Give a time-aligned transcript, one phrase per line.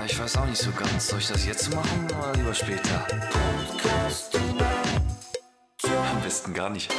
[0.00, 1.08] Ja, ich weiß auch nicht so ganz.
[1.08, 3.06] Soll ich das jetzt machen oder lieber später?
[5.84, 6.90] Am besten gar nicht.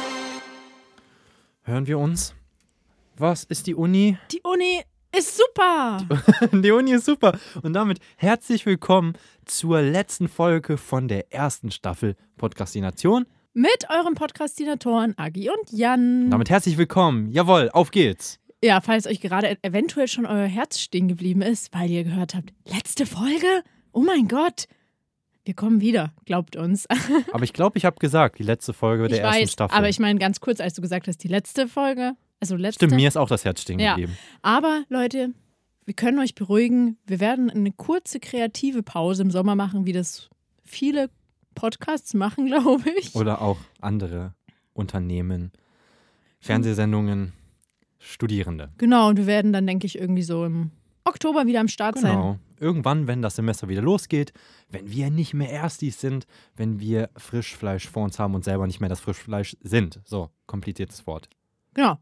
[1.62, 2.32] Hören wir uns?
[3.16, 4.18] Was ist die Uni?
[4.30, 4.82] Die Uni
[5.16, 6.06] ist super.
[6.52, 7.36] die Uni ist super.
[7.62, 9.14] Und damit herzlich willkommen
[9.46, 13.26] zur letzten Folge von der ersten Staffel Podcastination.
[13.52, 16.26] Mit euren Podcastinatoren Agi und Jan.
[16.26, 17.32] Und damit herzlich willkommen.
[17.32, 18.38] Jawohl, auf geht's.
[18.62, 22.52] Ja, falls euch gerade eventuell schon euer Herz stehen geblieben ist, weil ihr gehört habt,
[22.64, 23.64] letzte Folge?
[23.92, 24.66] Oh mein Gott.
[25.44, 26.86] Wir kommen wieder, glaubt uns.
[27.32, 29.76] Aber ich glaube, ich habe gesagt, die letzte Folge der ich ersten weiß, Staffel.
[29.76, 32.12] Aber ich meine ganz kurz, als du gesagt hast, die letzte Folge.
[32.38, 32.86] Also letzte.
[32.86, 33.96] Stimmt, mir ist auch das Herz stehen Ja.
[33.96, 34.16] geblieben.
[34.42, 35.30] Aber Leute,
[35.84, 36.96] wir können euch beruhigen.
[37.06, 40.28] Wir werden eine kurze kreative Pause im Sommer machen, wie das
[40.64, 41.10] viele
[41.56, 43.14] Podcasts machen, glaube ich.
[43.16, 44.34] Oder auch andere
[44.72, 45.50] Unternehmen,
[46.38, 47.32] Fernsehsendungen,
[48.02, 48.68] Studierende.
[48.78, 50.72] Genau, und wir werden dann, denke ich, irgendwie so im
[51.04, 52.16] Oktober wieder am Start sein.
[52.16, 52.38] Genau.
[52.58, 54.32] Irgendwann, wenn das Semester wieder losgeht,
[54.70, 58.80] wenn wir nicht mehr Erstis sind, wenn wir Frischfleisch vor uns haben und selber nicht
[58.80, 60.00] mehr das Frischfleisch sind.
[60.04, 61.28] So, kompliziertes Wort.
[61.74, 61.98] Genau.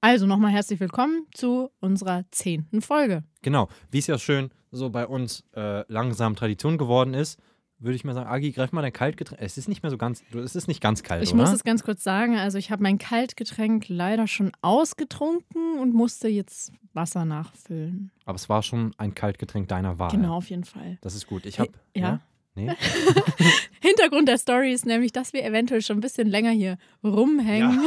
[0.00, 3.24] Also nochmal herzlich willkommen zu unserer zehnten Folge.
[3.42, 7.40] Genau, wie es ja schön so bei uns äh, langsam Tradition geworden ist,
[7.78, 9.40] würde ich mal sagen, Agi, greif mal dein Kaltgetränk.
[9.40, 11.42] Es ist nicht mehr so ganz, es ist nicht ganz kalt, Ich oder?
[11.42, 16.28] muss es ganz kurz sagen, also ich habe mein Kaltgetränk leider schon ausgetrunken und musste
[16.28, 18.10] jetzt Wasser nachfüllen.
[18.24, 20.10] Aber es war schon ein Kaltgetränk deiner Wahl.
[20.10, 20.98] Genau, auf jeden Fall.
[21.02, 21.44] Das ist gut.
[21.44, 21.70] Ich habe.
[21.94, 22.20] Ja.
[22.54, 22.72] Nee?
[23.80, 27.78] Hintergrund der Story ist nämlich, dass wir eventuell schon ein bisschen länger hier rumhängen.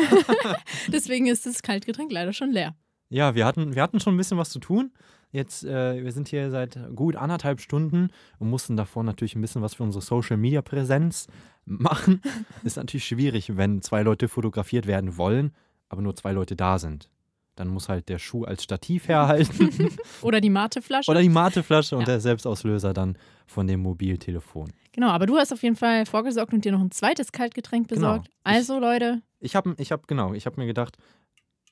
[0.90, 2.76] Deswegen ist das Kaltgetränk leider schon leer.
[3.10, 4.92] Ja, wir hatten, wir hatten schon ein bisschen was zu tun.
[5.32, 9.62] Jetzt, äh, wir sind hier seit gut anderthalb Stunden und mussten davor natürlich ein bisschen
[9.62, 11.28] was für unsere Social Media Präsenz
[11.66, 12.22] machen.
[12.64, 15.52] Ist natürlich schwierig, wenn zwei Leute fotografiert werden wollen,
[15.88, 17.10] aber nur zwei Leute da sind.
[17.56, 19.70] Dann muss halt der Schuh als Stativ herhalten
[20.22, 21.12] Oder die Mateflasche.
[21.12, 22.14] oder die Mateflasche und Ja.
[22.14, 24.72] der Selbstauslöser dann von dem Mobiltelefon.
[24.94, 28.00] Genau, aber du hast auf jeden Fall vorgesorgt und dir noch ein zweites Kaltgetränk Genau.
[28.14, 28.30] besorgt.
[28.44, 30.98] Also Leute, Ich habe, ich hab, genau, ich habe mir gedacht,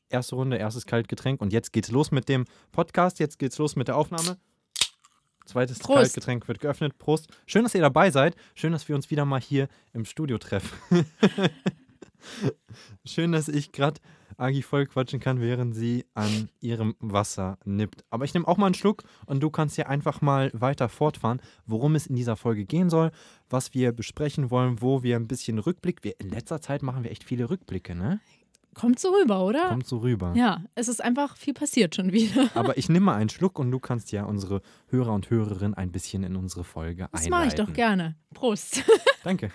[0.10, 3.88] erste Runde, erstes Kaltgetränk und jetzt geht's los mit dem Podcast, jetzt geht's los mit
[3.88, 4.38] der Aufnahme.
[5.46, 5.98] Zweites Prost.
[5.98, 6.98] Kaltgetränk wird geöffnet.
[6.98, 7.28] Prost.
[7.46, 8.36] Schön, dass ihr dabei seid.
[8.54, 10.78] Schön, dass wir uns wieder mal hier im Studio treffen.
[13.06, 14.02] Schön, dass ich gerade
[14.38, 18.04] Agi voll quatschen kann, während sie an ihrem Wasser nippt.
[18.10, 21.42] Aber ich nehme auch mal einen Schluck und du kannst hier einfach mal weiter fortfahren,
[21.66, 23.12] worum es in dieser Folge gehen soll,
[23.50, 26.04] was wir besprechen wollen, wo wir ein bisschen Rückblick.
[26.04, 28.20] Wir, in letzter Zeit machen wir echt viele Rückblicke, ne?
[28.78, 29.70] Kommt so rüber, oder?
[29.70, 30.34] Kommt so rüber.
[30.36, 32.50] Ja, es ist einfach viel passiert schon wieder.
[32.56, 35.92] Aber ich nehme mal einen Schluck und du kannst ja unsere Hörer und Hörerinnen ein
[35.92, 37.30] bisschen in unsere Folge Das einleiten.
[37.32, 38.16] mache ich doch gerne.
[38.34, 38.84] Prost.
[39.24, 39.52] Danke.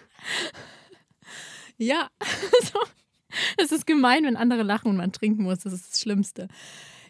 [1.78, 2.08] ja,
[3.58, 5.60] es ist gemein, wenn andere lachen und man trinken muss.
[5.60, 6.48] Das ist das Schlimmste.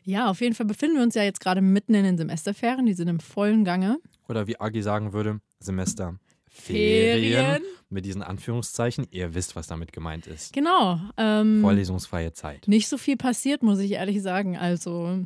[0.04, 2.86] Ja, auf jeden Fall befinden wir uns ja jetzt gerade mitten in den Semesterferien.
[2.86, 3.98] Die sind im vollen Gange.
[4.28, 6.18] Oder wie Agi sagen würde, Semester.
[6.52, 7.62] Ferien.
[7.88, 9.06] Mit diesen Anführungszeichen.
[9.10, 10.52] Ihr wisst, was damit gemeint ist.
[10.52, 11.00] Genau.
[11.16, 12.68] Ähm, Vorlesungsfreie Zeit.
[12.68, 14.56] nicht so viel passiert, muss ich ehrlich sagen.
[14.56, 15.24] Also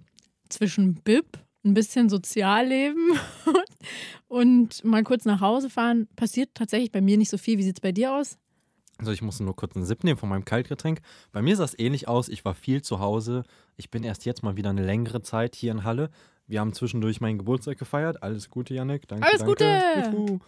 [0.48, 3.12] zwischen Bib, ein bisschen Sozialleben
[4.28, 7.58] und mal kurz nach Hause fahren, passiert tatsächlich bei mir nicht so viel.
[7.58, 8.38] Wie sieht es bei dir aus?
[8.98, 11.00] Also ich musste nur kurz einen Sip nehmen von meinem Kaltgetränk.
[11.30, 12.28] Bei mir sah es ähnlich aus.
[12.28, 13.44] Ich war viel zu Hause.
[13.76, 16.10] Ich bin erst jetzt mal wieder eine längere Zeit hier in Halle.
[16.46, 18.22] Wir haben zwischendurch meinen Geburtstag gefeiert.
[18.22, 19.06] Alles Gute, Janik.
[19.08, 19.52] Danke, Alles danke.
[19.52, 20.16] Gute!
[20.16, 20.38] Juhu.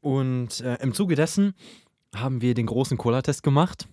[0.00, 1.54] Und äh, im Zuge dessen
[2.14, 3.88] haben wir den großen Cola-Test gemacht.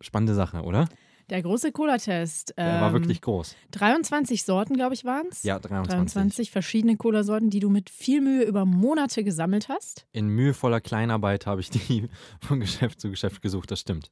[0.00, 0.88] Spannende Sache, oder?
[1.30, 2.54] Der große Cola-Test.
[2.56, 3.54] Der war ähm, wirklich groß.
[3.72, 5.42] 23 Sorten, glaube ich, waren es.
[5.42, 5.94] Ja, 23.
[5.94, 10.06] 23 verschiedene Cola-Sorten, die du mit viel Mühe über Monate gesammelt hast.
[10.12, 12.08] In mühevoller Kleinarbeit habe ich die
[12.40, 14.10] von Geschäft zu Geschäft gesucht, das stimmt.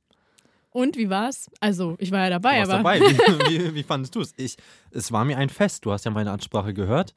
[0.71, 1.48] Und wie war's?
[1.60, 2.98] Also, ich war ja dabei, du warst aber.
[2.98, 3.00] dabei.
[3.48, 4.34] Wie, wie, wie fandest du es?
[4.37, 4.56] Ich,
[4.91, 5.87] es war mir ein Fest.
[5.87, 7.15] Du hast ja meine Ansprache gehört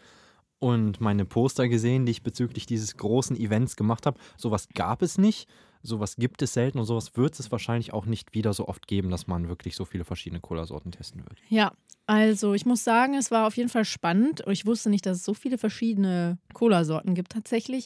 [0.60, 4.20] und meine Poster gesehen, die ich bezüglich dieses großen Events gemacht habe.
[4.38, 5.48] Sowas gab es nicht.
[5.82, 9.10] Sowas gibt es selten und sowas wird es wahrscheinlich auch nicht wieder so oft geben,
[9.10, 11.40] dass man wirklich so viele verschiedene Cola-Sorten testen wird.
[11.48, 11.72] Ja,
[12.06, 14.44] also ich muss sagen, es war auf jeden Fall spannend.
[14.48, 17.86] Ich wusste nicht, dass es so viele verschiedene Cola-Sorten gibt tatsächlich.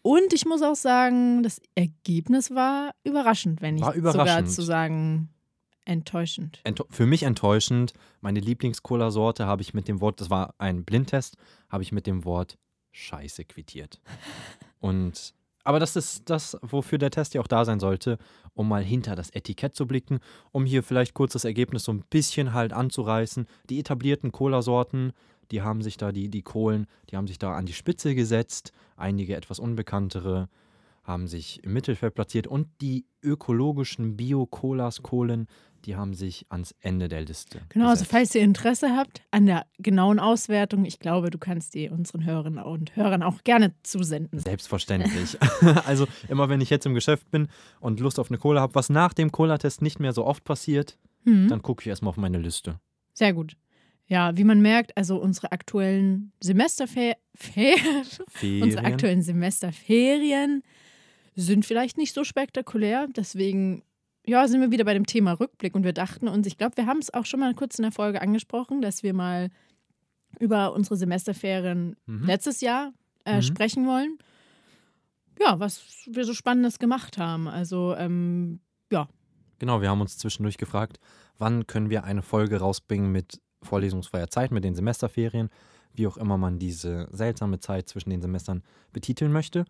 [0.00, 4.50] Und ich muss auch sagen, das Ergebnis war überraschend, wenn nicht War sogar überraschend.
[4.50, 5.28] zu sagen
[5.84, 6.60] enttäuschend.
[6.64, 7.92] Ento für mich enttäuschend.
[8.20, 11.36] Meine Lieblings-Cola-Sorte habe ich mit dem Wort, das war ein Blindtest,
[11.68, 12.58] habe ich mit dem Wort
[12.92, 14.00] Scheiße quittiert.
[14.80, 15.34] Und
[15.64, 18.18] aber das ist das, wofür der Test ja auch da sein sollte,
[18.52, 20.20] um mal hinter das Etikett zu blicken,
[20.52, 23.46] um hier vielleicht kurz das Ergebnis so ein bisschen halt anzureißen.
[23.70, 25.12] Die etablierten Cola-Sorten,
[25.50, 28.72] die haben sich da, die, die Kohlen, die haben sich da an die Spitze gesetzt.
[28.96, 30.50] Einige etwas unbekanntere
[31.02, 35.48] haben sich im Mittelfeld platziert und die ökologischen Bio-Colas, Kohlen,
[35.84, 37.60] die haben sich ans Ende der Liste.
[37.68, 38.10] Genau, also gesetzt.
[38.10, 42.62] falls ihr Interesse habt an der genauen Auswertung, ich glaube, du kannst die unseren Hörerinnen
[42.64, 44.38] und Hörern auch gerne zusenden.
[44.40, 45.36] Selbstverständlich.
[45.86, 47.48] also immer wenn ich jetzt im Geschäft bin
[47.80, 50.98] und Lust auf eine Cola habe, was nach dem Cola-Test nicht mehr so oft passiert,
[51.26, 51.48] Mhm.
[51.48, 52.78] dann gucke ich erstmal auf meine Liste.
[53.14, 53.56] Sehr gut.
[54.06, 57.16] Ja, wie man merkt, also unsere aktuellen Semesterferien,
[58.42, 60.62] unsere aktuellen Semesterferien
[61.34, 63.08] sind vielleicht nicht so spektakulär.
[63.16, 63.82] Deswegen,
[64.26, 66.86] ja, sind wir wieder bei dem Thema Rückblick und wir dachten uns, ich glaube, wir
[66.86, 69.50] haben es auch schon mal kurz in der Folge angesprochen, dass wir mal
[70.40, 72.26] über unsere Semesterferien Mhm.
[72.26, 72.92] letztes Jahr
[73.24, 73.42] äh, Mhm.
[73.42, 74.18] sprechen wollen.
[75.40, 77.48] Ja, was wir so Spannendes gemacht haben.
[77.48, 78.60] Also, ähm,
[79.60, 80.98] Genau, wir haben uns zwischendurch gefragt,
[81.38, 85.48] wann können wir eine Folge rausbringen mit vorlesungsfreier Zeit, mit den Semesterferien,
[85.94, 88.62] wie auch immer man diese seltsame Zeit zwischen den Semestern
[88.92, 89.64] betiteln möchte.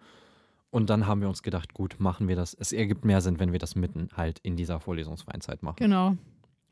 [0.74, 2.52] Und dann haben wir uns gedacht, gut, machen wir das.
[2.52, 5.76] Es ergibt mehr Sinn, wenn wir das mitten halt in dieser vorlesungsfreien Zeit machen.
[5.78, 6.16] genau.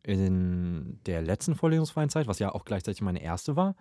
[0.03, 3.77] In der letzten vorlesungsfreien Zeit, was ja auch gleichzeitig meine erste war,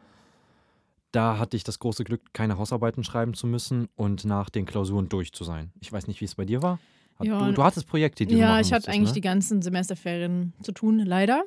[1.12, 5.10] da hatte ich das große Glück, keine Hausarbeiten schreiben zu müssen und nach den Klausuren
[5.10, 5.72] durch zu sein.
[5.80, 6.78] Ich weiß nicht, wie es bei dir war.
[7.18, 9.16] Hat, Ja, du, du hattest Projekte, die du Ja, machen ich hatte eigentlich ne?
[9.16, 11.44] die ganzen Semesterferien zu tun, leider.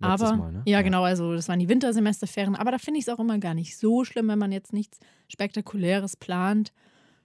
[0.00, 0.62] Letztes aber Mal, ne?
[0.66, 2.56] ja, genau, also das waren die Wintersemesterferien.
[2.56, 4.98] Aber da finde ich es auch immer gar nicht so schlimm, wenn man jetzt nichts
[5.28, 6.74] Spektakuläres plant.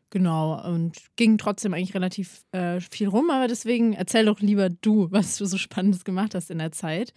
[0.10, 3.30] Genau, und ging trotzdem eigentlich relativ äh, viel rum.
[3.30, 7.14] Aber deswegen erzähl doch lieber du, was du so Spannendes gemacht hast in der Zeit.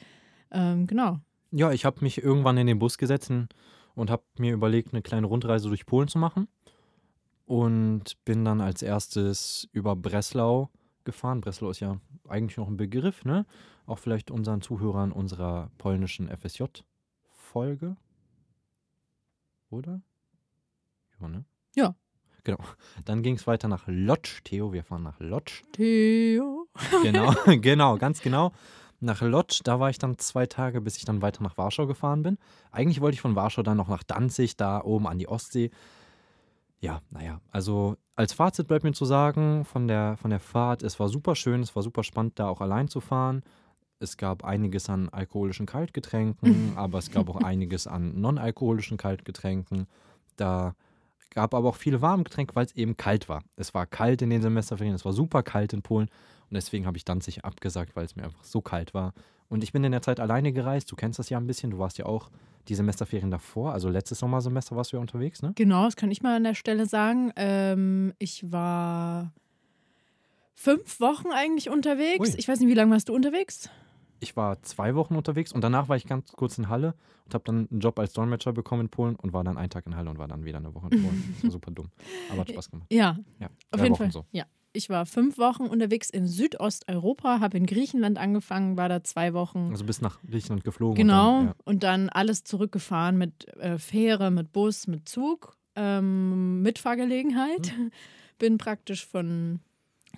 [0.50, 1.20] Ähm, genau.
[1.52, 3.32] Ja, ich habe mich irgendwann in den Bus gesetzt
[3.94, 6.48] und habe mir überlegt, eine kleine Rundreise durch Polen zu machen.
[7.46, 10.70] Und bin dann als erstes über Breslau
[11.04, 11.40] gefahren.
[11.40, 13.44] Breslau ist ja eigentlich noch ein Begriff, ne?
[13.86, 17.96] Auch vielleicht unseren Zuhörern unserer polnischen FSJ-Folge.
[19.70, 20.00] Oder?
[21.20, 21.44] Ja, ne?
[21.74, 21.96] Ja.
[22.44, 22.58] Genau.
[23.04, 24.40] Dann ging es weiter nach Lodz.
[24.44, 25.62] Theo, wir fahren nach Lodz.
[25.72, 26.66] Theo.
[27.02, 28.52] Genau, genau, ganz genau.
[29.00, 32.22] Nach Lodz, da war ich dann zwei Tage, bis ich dann weiter nach Warschau gefahren
[32.22, 32.38] bin.
[32.70, 35.70] Eigentlich wollte ich von Warschau dann noch nach Danzig, da oben an die Ostsee.
[36.80, 41.00] Ja, naja, also als Fazit bleibt mir zu sagen, von der, von der Fahrt, es
[41.00, 43.42] war super schön, es war super spannend, da auch allein zu fahren.
[43.98, 49.86] Es gab einiges an alkoholischen Kaltgetränken, aber es gab auch einiges an non-alkoholischen Kaltgetränken.
[50.36, 50.74] Da
[51.30, 53.42] gab aber auch viele warme Getränke, weil es eben kalt war.
[53.56, 56.08] Es war kalt in den Semesterferien, es war super kalt in Polen
[56.50, 59.14] und deswegen habe ich Danzig abgesagt, weil es mir einfach so kalt war.
[59.48, 61.78] Und ich bin in der Zeit alleine gereist, du kennst das ja ein bisschen, du
[61.78, 62.30] warst ja auch
[62.68, 65.52] die Semesterferien davor, also letztes Sommersemester warst du ja unterwegs, ne?
[65.56, 67.32] Genau, das kann ich mal an der Stelle sagen.
[67.36, 69.32] Ähm, ich war
[70.54, 72.20] fünf Wochen eigentlich unterwegs.
[72.20, 72.34] Ui.
[72.36, 73.70] Ich weiß nicht, wie lange warst du unterwegs?
[74.20, 76.94] Ich war zwei Wochen unterwegs und danach war ich ganz kurz in Halle
[77.24, 79.86] und habe dann einen Job als Dolmetscher bekommen in Polen und war dann einen Tag
[79.86, 81.24] in Halle und war dann wieder eine Woche in Polen.
[81.36, 81.88] Das war super dumm,
[82.30, 82.86] aber hat Spaß gemacht.
[82.92, 84.12] Ja, Ja, auf jeden Wochen Fall.
[84.12, 84.24] so.
[84.32, 84.44] Ja.
[84.72, 89.68] Ich war fünf Wochen unterwegs in Südosteuropa, habe in Griechenland angefangen, war da zwei Wochen.
[89.70, 90.94] Also bis nach Griechenland geflogen.
[90.96, 91.38] genau.
[91.40, 96.78] Und dann, Und dann alles zurückgefahren mit äh, Fähre, mit Bus, mit Zug, ähm, mit
[96.78, 97.72] Fahrgelegenheit.
[97.76, 97.90] Mhm.
[98.38, 99.58] Bin praktisch von,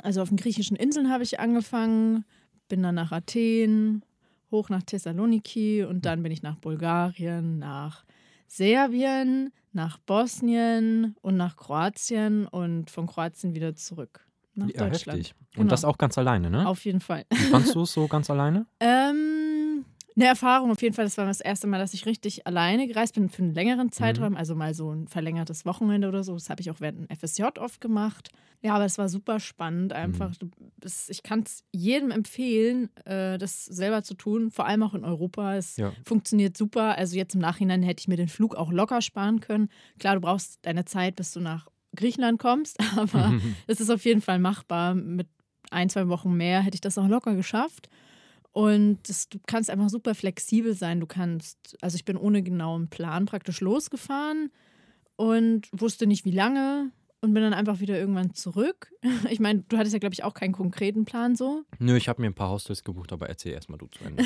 [0.02, 2.24] also auf den griechischen Inseln habe ich angefangen,
[2.68, 4.04] bin dann nach Athen,
[4.50, 8.04] hoch nach Thessaloniki und dann bin ich nach Bulgarien, nach
[8.46, 15.18] Serbien, nach Bosnien und nach Kroatien und von Kroatien wieder zurück nach ja, Deutschland.
[15.18, 15.34] heftig.
[15.52, 15.62] Genau.
[15.62, 16.66] Und das auch ganz alleine, ne?
[16.66, 17.24] Auf jeden Fall.
[17.30, 18.66] Wie fandst du es so ganz alleine?
[18.80, 19.41] Ähm,
[20.16, 21.04] eine Erfahrung auf jeden Fall.
[21.04, 24.36] Das war das erste Mal, dass ich richtig alleine gereist bin für einen längeren Zeitraum.
[24.36, 26.34] Also mal so ein verlängertes Wochenende oder so.
[26.34, 28.30] Das habe ich auch während dem FSJ oft gemacht.
[28.60, 30.36] Ja, aber es war super spannend einfach.
[30.36, 30.48] Du,
[30.84, 34.50] es, ich kann es jedem empfehlen, äh, das selber zu tun.
[34.50, 35.56] Vor allem auch in Europa.
[35.56, 35.92] Es Ja.
[36.04, 36.96] funktioniert super.
[36.96, 39.68] Also jetzt im Nachhinein hätte ich mir den Flug auch locker sparen können.
[39.98, 41.66] Klar, du brauchst deine Zeit, bis du nach
[41.96, 42.78] Griechenland kommst.
[42.96, 43.32] Aber
[43.66, 44.94] es ist auf jeden Fall machbar.
[44.94, 45.26] Mit
[45.70, 47.88] ein, zwei Wochen mehr hätte ich das auch locker geschafft.
[48.52, 51.00] Und das, du kannst einfach super flexibel sein.
[51.00, 54.50] Du kannst, also ich bin ohne genauen Plan praktisch losgefahren
[55.16, 56.92] und wusste nicht wie lange
[57.22, 58.92] und bin dann einfach wieder irgendwann zurück.
[59.30, 61.62] Ich meine, du hattest ja, glaube ich, auch keinen konkreten Plan so.
[61.78, 64.24] Nö, ich habe mir ein paar Hostels gebucht, aber erzähl erstmal du zu Ende.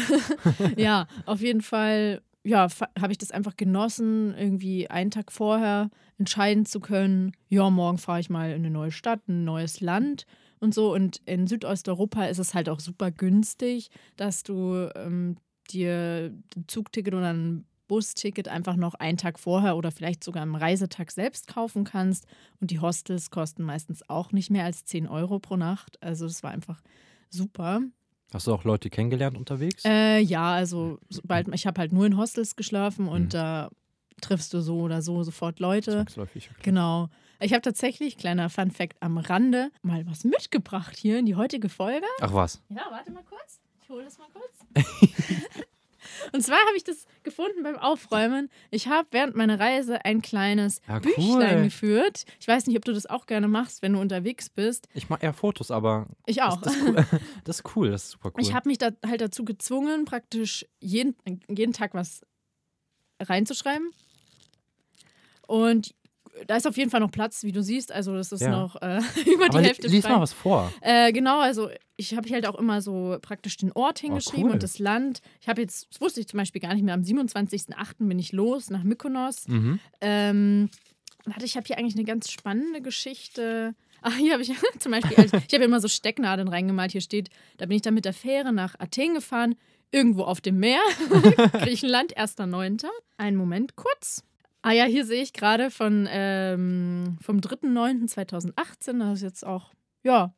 [0.76, 2.66] ja, auf jeden Fall, ja,
[2.98, 8.20] habe ich das einfach genossen, irgendwie einen Tag vorher entscheiden zu können, ja, morgen fahre
[8.20, 10.26] ich mal in eine neue Stadt, ein neues Land
[10.60, 10.92] und so.
[10.94, 15.36] Und in Südosteuropa ist es halt auch super günstig, dass du ähm,
[15.70, 20.56] dir ein Zugticket oder ein Busticket einfach noch einen Tag vorher oder vielleicht sogar am
[20.56, 22.26] Reisetag selbst kaufen kannst.
[22.60, 26.02] Und die Hostels kosten meistens auch nicht mehr als 10 Euro pro Nacht.
[26.02, 26.80] Also das war einfach
[27.30, 27.80] super.
[28.32, 29.84] Hast du auch Leute kennengelernt unterwegs?
[29.84, 33.28] Äh, ja, also sobald ich habe halt nur in Hostels geschlafen und Mhm.
[33.28, 33.70] da
[34.20, 35.92] triffst du so oder so sofort Leute.
[35.92, 36.50] Zwangsläufig.
[36.50, 36.60] okay.
[36.64, 37.08] Genau.
[37.40, 41.68] Ich habe tatsächlich, kleiner Fun Fact am Rande, mal was mitgebracht hier in die heutige
[41.68, 42.06] Folge.
[42.20, 42.62] Ach was.
[42.68, 43.60] Ja, warte mal kurz.
[43.82, 44.86] Ich hole das mal kurz.
[46.32, 48.48] Und zwar habe ich das gefunden beim Aufräumen.
[48.70, 51.64] Ich habe während meiner Reise ein kleines Ja, Büchlein cool.
[51.64, 52.24] geführt.
[52.40, 54.88] Ich weiß nicht, ob du das auch gerne machst, wenn du unterwegs bist.
[54.94, 56.60] Ich mache eher Fotos, aber Ich auch.
[56.62, 56.94] Das, das, ist cool.
[57.44, 58.40] das ist cool, das ist super cool.
[58.40, 61.16] Ich habe mich da halt dazu gezwungen, praktisch jeden,
[61.48, 62.24] jeden Tag was
[63.20, 63.90] reinzuschreiben.
[65.46, 65.94] Und
[66.46, 67.92] da ist auf jeden Fall noch Platz, wie du siehst.
[67.92, 68.50] Also das ist Ja.
[68.50, 70.14] noch äh, über die aber Hälfte lies frei.
[70.14, 70.72] mal was vor.
[70.80, 74.46] Äh, genau, also ich habe hier halt auch immer so praktisch den Ort hingeschrieben Oh,
[74.48, 74.52] cool.
[74.54, 75.20] und das Land.
[75.40, 78.06] Ich habe jetzt, das wusste ich zum Beispiel gar nicht mehr, am 27.08.
[78.06, 79.48] bin ich los nach Mykonos.
[79.48, 79.80] Mhm.
[80.00, 80.68] Ähm,
[81.24, 83.74] warte, ich habe hier eigentlich eine ganz spannende Geschichte.
[84.02, 86.92] Ach, hier habe ich zum Beispiel, also ich habe immer so Stecknadeln reingemalt.
[86.92, 89.54] Hier steht, da bin ich dann mit der Fähre nach Athen gefahren,
[89.90, 90.80] irgendwo auf dem Meer,
[91.52, 92.84] Griechenland, 1.9.
[93.16, 94.22] Einen Moment kurz.
[94.66, 100.34] Ah ja, hier sehe ich gerade von ähm, vom 3.9.2018, das ist jetzt auch, ja,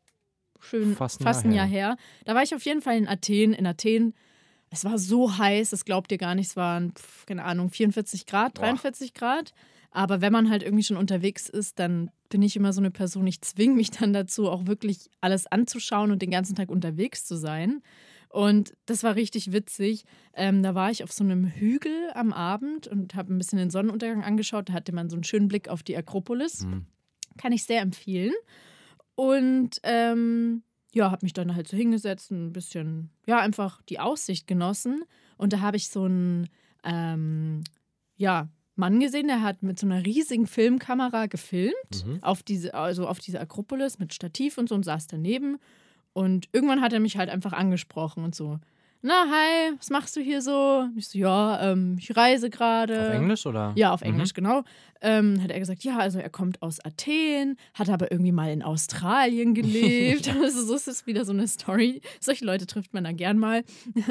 [0.61, 1.97] schön Fast ein fast Jahr ein Jahr her.
[2.26, 3.54] Da war ich auf jeden Fall in Athen.
[3.54, 4.12] In Athen,
[4.68, 8.26] es war so heiß, das glaubt ihr gar nicht, es waren, pf, keine Ahnung, 44
[8.26, 8.64] Grad, Boah.
[8.64, 9.54] 43 Grad.
[9.92, 13.26] Aber wenn man halt irgendwie schon unterwegs ist, dann bin ich immer so eine Person,
[13.26, 17.35] ich zwinge mich dann dazu, auch wirklich alles anzuschauen und den ganzen Tag unterwegs zu
[17.38, 17.80] sein.
[18.30, 20.04] Und das war richtig witzig.
[20.35, 23.70] Ähm, da war ich auf so einem Hügel am Abend und habe ein bisschen den
[23.70, 24.68] Sonnenuntergang angeschaut.
[24.68, 26.64] Da hatte man so einen schönen Blick auf die Akropolis.
[26.64, 26.85] Mhm.
[27.38, 28.35] Kann ich sehr empfehlen.
[29.14, 34.00] Und ähm, ja, habe mich dann halt so hingesetzt, und ein bisschen, ja, einfach die
[34.00, 35.04] Aussicht genossen.
[35.37, 36.49] Und da habe ich so einen,
[36.85, 37.62] ähm,
[38.16, 42.23] ja, Mann gesehen, der hat mit so einer riesigen Filmkamera gefilmt Mhm.
[42.23, 45.58] auf diese, also auf diese Akropolis mit Stativ und so und saß daneben.
[46.12, 48.59] Und irgendwann hat er mich halt einfach angesprochen und so.
[49.00, 50.81] Na, hi, was machst du hier so?
[50.91, 53.00] Und ich so, ja, ähm, ich reise gerade.
[53.00, 53.73] Auf Englisch oder?
[53.77, 54.09] Ja, auf Mhm.
[54.09, 54.65] Englisch, genau.
[55.00, 58.65] Ähm, hat er gesagt, ja, also er kommt aus Athen, hat aber irgendwie mal in
[58.65, 60.29] Australien gelebt.
[60.43, 62.00] also so ist es wieder so eine Story.
[62.19, 63.62] Solche Leute trifft man da gern mal.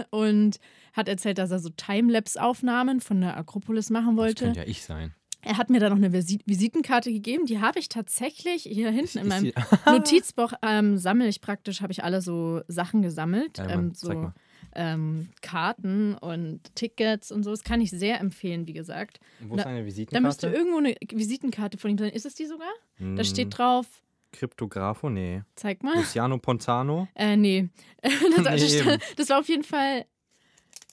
[0.10, 0.58] Und
[0.94, 4.44] hat erzählt, dass er so Timelapse-Aufnahmen von der Akropolis machen Das wollte.
[4.46, 5.13] könnte ja ich sein.
[5.48, 7.46] Er hat mir dann noch eine Visi Visitenkarte gegeben.
[7.46, 9.51] Die habe ich tatsächlich hier hinten in meinem
[9.86, 13.58] Notizbuch ähm, sammle ich praktisch, habe ich alle so Sachen gesammelt.
[13.58, 14.32] Ja, ähm, so
[14.75, 17.51] ähm, Karten und Tickets und so.
[17.51, 19.20] Das kann ich sehr empfehlen, wie gesagt.
[19.42, 20.25] Wo ist eine Da Visitenkarte?
[20.27, 22.10] müsste irgendwo eine Visitenkarte von ihm sein.
[22.12, 22.68] Ist es die sogar?
[23.00, 23.88] Da Hm, steht drauf,
[24.34, 25.10] Kryptografo?
[25.10, 25.42] Nee.
[25.56, 25.96] zeig mal.
[25.96, 27.08] Luciano Pontano?
[27.16, 27.70] Äh, nee.
[28.44, 30.06] Das, Nee, das war auf jeden Fall.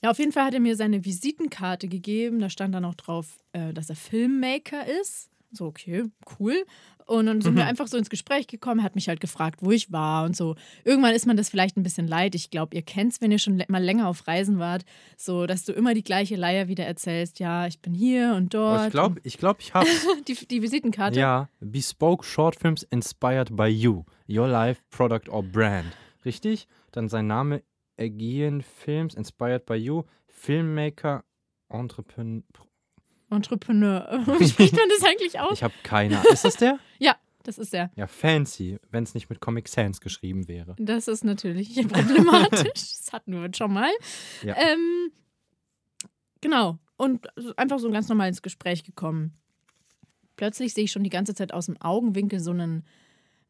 [0.03, 2.39] Ja, auf jeden Fall hat er mir seine Visitenkarte gegeben.
[2.39, 5.29] Da stand dann auch drauf, äh, dass er Filmmaker ist.
[5.51, 6.03] So, okay,
[6.39, 6.65] cool.
[7.07, 7.57] Und dann sind Mhm.
[7.57, 10.55] wir einfach so ins Gespräch gekommen, hat mich halt gefragt, wo ich war und so.
[10.83, 12.33] Irgendwann ist man das vielleicht ein bisschen leid.
[12.35, 14.83] Ich glaube, ihr kennt es, wenn ihr schon mal länger auf Reisen wart,
[15.15, 17.39] so, dass du immer die gleiche Leier wieder erzählst.
[17.39, 18.81] Ja, ich bin hier und dort.
[18.81, 19.85] Oh, ich glaube, ich, glaub, ich und
[20.27, 21.19] die, die Visitenkarte.
[21.19, 21.47] ja.
[21.61, 24.03] Bespoke Short Films inspired by you.
[24.27, 25.85] Your life, product or brand.
[26.25, 26.67] Richtig?
[26.91, 27.61] Dann sein Name
[27.97, 30.03] Aegean Films inspired by you.
[30.27, 31.23] Filmmaker,
[31.69, 32.43] Entrepreneur.
[33.29, 34.23] Entrepreneur.
[34.39, 35.53] Wie spricht man das eigentlich aus?
[35.53, 36.31] Ich habe keine Ahnung.
[36.33, 36.79] Ist das der?
[36.99, 37.91] Ja, das ist er.
[37.95, 40.75] Ja, fancy, wenn es nicht mit Comic Sans geschrieben wäre.
[40.79, 42.71] Das ist natürlich problematisch.
[42.73, 43.91] das hatten wir schon mal.
[44.43, 44.55] Ja.
[44.57, 45.11] Ähm,
[46.41, 46.79] genau.
[46.97, 49.37] Und einfach so ganz normal ins Gespräch gekommen.
[50.37, 52.83] Plötzlich sehe ich schon die ganze Zeit aus dem Augenwinkel so einen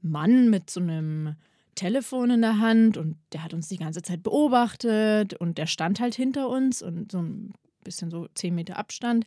[0.02, 1.36] Mann mit so einem
[1.75, 6.00] Telefon in der Hand und der hat uns die ganze Zeit beobachtet und der stand
[6.00, 7.53] halt hinter uns und so ein
[7.84, 9.25] bisschen so zehn Meter Abstand.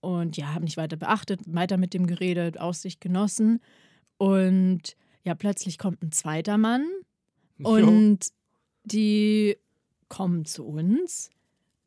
[0.00, 3.60] Und ja, habe nicht weiter beachtet, weiter mit dem geredet, Aussicht genossen.
[4.18, 6.86] Und ja, plötzlich kommt ein zweiter Mann
[7.58, 8.26] und
[8.84, 9.56] die
[10.08, 11.30] kommen zu uns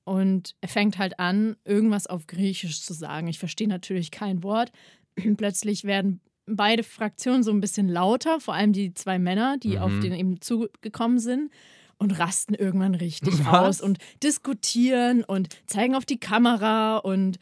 [0.09, 3.27] und er fängt halt an, irgendwas auf Griechisch zu sagen.
[3.27, 4.71] Ich verstehe natürlich kein Wort.
[5.37, 6.19] Plötzlich werden
[6.55, 9.83] beide Fraktionen so ein bisschen lauter, vor allem die zwei Männer, die Mhm.
[9.83, 11.51] auf den eben zugekommen sind
[11.97, 13.47] und rasten irgendwann richtig Was?
[13.47, 17.37] aus und diskutieren und zeigen auf die Kamera und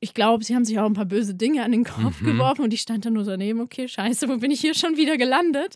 [0.00, 2.24] ich glaube, sie haben sich auch ein paar böse Dinge an den Kopf Mhm.
[2.26, 5.16] geworfen und ich stand da nur daneben, okay, scheiße, wo bin ich hier schon wieder
[5.16, 5.74] gelandet?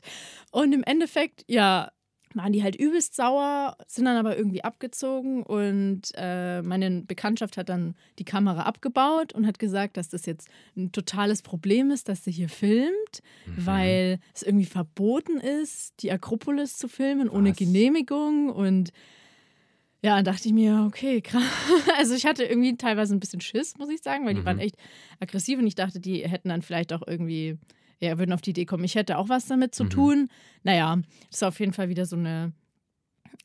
[0.53, 1.91] Und im Endeffekt, ja,
[2.35, 7.69] waren die halt übelst sauer, sind dann aber irgendwie abgezogen und äh, meine Bekanntschaft hat
[7.69, 12.25] dann die Kamera abgebaut und hat gesagt, dass das jetzt ein totales Problem ist, dass
[12.25, 13.67] sie hier filmt, Mhm.
[13.67, 17.57] weil es irgendwie verboten ist, die Akropolis zu filmen ohne Was?
[17.57, 18.93] Genehmigung und
[20.05, 21.43] ja, dann dachte ich mir, okay, krass.
[21.97, 24.47] Also ich hatte irgendwie teilweise ein bisschen Schiss, muss ich sagen, weil die Mhm.
[24.47, 24.77] waren echt
[25.21, 27.57] aggressiv und ich dachte, die hätten dann vielleicht auch irgendwie,
[28.03, 29.91] ja, würden auf die Idee kommen, ich hätte auch was damit zu Mhm.
[29.91, 30.29] tun.
[30.65, 30.99] Naja,
[31.31, 32.53] ist auf jeden Fall wieder so eine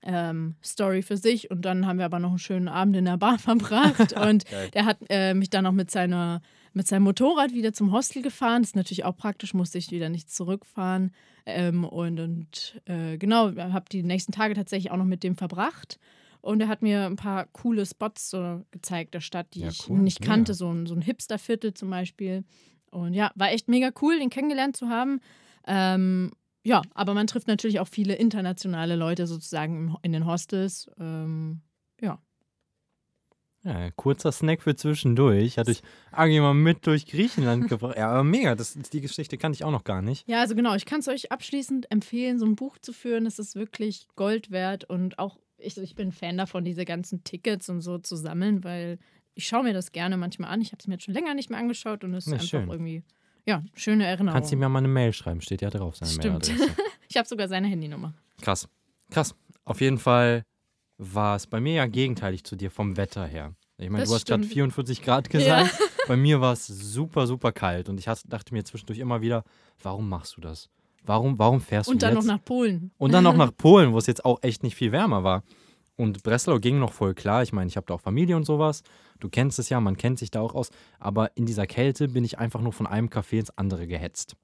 [0.04, 3.18] ähm, Story für sich und dann haben wir aber noch einen schönen Abend in der
[3.18, 4.70] Bar verbracht und Geil.
[4.74, 6.42] der hat äh, mich dann auch mit seiner
[6.74, 8.62] mit seinem Motorrad wieder zum Hostel gefahren.
[8.62, 11.12] Das ist natürlich auch praktisch, musste ich wieder nicht zurückfahren.
[11.48, 15.98] Ähm, und und äh, genau, habe die nächsten Tage tatsächlich auch noch mit dem verbracht.
[16.42, 19.90] Und er hat mir ein paar coole Spots so gezeigt der Stadt, die Ja, ich
[19.90, 20.34] cool, nicht mega.
[20.34, 20.54] kannte.
[20.54, 22.44] So ein, so ein Hipsterviertel zum Beispiel.
[22.98, 25.20] Und ja, war echt mega cool, ihn kennengelernt zu haben.
[25.66, 26.32] Ähm,
[26.64, 30.90] ja, aber man trifft natürlich auch viele internationale Leute sozusagen in den Hostels.
[31.00, 31.62] Ähm,
[32.02, 32.20] ja.
[33.64, 35.58] Ja, kurzer Snack für zwischendurch.
[35.58, 37.98] Hat euch Agi mal mit durch Griechenland gebracht.
[37.98, 38.56] Ja, aber mega.
[38.56, 40.28] Das, die Geschichte kannte ich auch noch gar nicht.
[40.28, 43.26] Ja, also genau, ich kann es euch abschließend empfehlen, so ein Buch zu führen.
[43.26, 47.70] Es ist wirklich Gold wert und auch ich, ich bin Fan davon, diese ganzen Tickets
[47.70, 49.00] und so zu sammeln, weil
[49.38, 50.62] ich schaue mir das gerne manchmal an.
[50.62, 52.48] Ich habe es mir jetzt schon länger nicht mehr angeschaut und es ist Ja, einfach
[52.48, 52.70] schön.
[52.70, 53.04] irgendwie,
[53.46, 54.34] ja, schöne Erinnerung.
[54.34, 55.42] Kannst du ja mal eine Mail schreiben.
[55.42, 56.48] Steht ja drauf, seine Stimmt.
[56.50, 56.76] Mailadresse.
[57.10, 58.14] ich habe sogar seine Handynummer.
[58.42, 58.68] Krass.
[59.12, 59.36] Krass.
[59.64, 60.44] Auf jeden Fall
[60.98, 63.54] war es bei mir ja gegenteilig zu dir vom Wetter her.
[63.78, 64.54] Ich meine, Das du hast gerade stimmt.
[64.54, 65.78] 44 Grad gesagt.
[66.08, 67.90] Bei mir war es super, super kalt.
[67.90, 69.44] Und ich dachte mir zwischendurch immer wieder,
[69.84, 70.70] warum machst du das?
[71.04, 72.26] Warum, warum fährst Und du dann jetzt?
[72.26, 72.90] noch nach Polen.
[72.98, 75.44] Und dann noch nach Polen, wo es jetzt auch echt nicht viel wärmer war.
[75.98, 77.42] Und Breslau ging noch voll klar.
[77.44, 78.84] Ich meine, ich habe da auch Familie und sowas.
[79.20, 80.70] Du kennst es ja, man kennt sich da auch aus.
[81.00, 84.36] Aber in dieser Kälte bin ich einfach nur von einem Café ins andere gehetzt.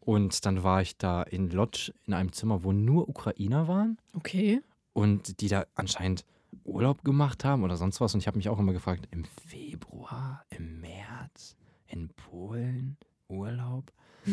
[0.00, 4.60] Und dann war ich da in Lodz in einem Zimmer, wo nur Ukrainer waren Okay.
[4.94, 6.24] und die da anscheinend
[6.64, 8.14] Urlaub gemacht haben oder sonst was.
[8.14, 11.54] Und ich habe mich auch immer gefragt, im Februar, im März,
[11.86, 12.96] in Polen,
[13.28, 13.92] Urlaub.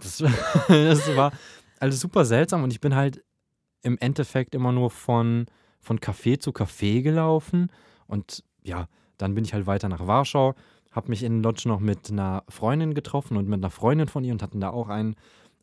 [0.00, 0.18] Das,
[0.68, 1.32] das war
[1.80, 3.22] alles super seltsam und ich bin halt
[3.82, 5.46] im Endeffekt immer nur von,
[5.86, 7.70] von Café zu Café gelaufen.
[8.06, 8.88] Und ja,
[9.18, 10.54] dann bin ich halt weiter nach Warschau,
[10.90, 14.32] habe mich in Lodz noch mit einer Freundin getroffen und mit einer Freundin von ihr
[14.32, 15.14] und hatten da auch einen,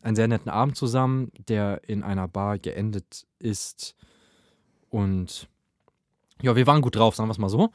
[0.02, 3.94] einen sehr netten Abend zusammen, der in einer Bar geendet ist.
[4.88, 5.48] Und
[6.40, 7.70] ja, wir waren gut drauf, sagen wir es mal so.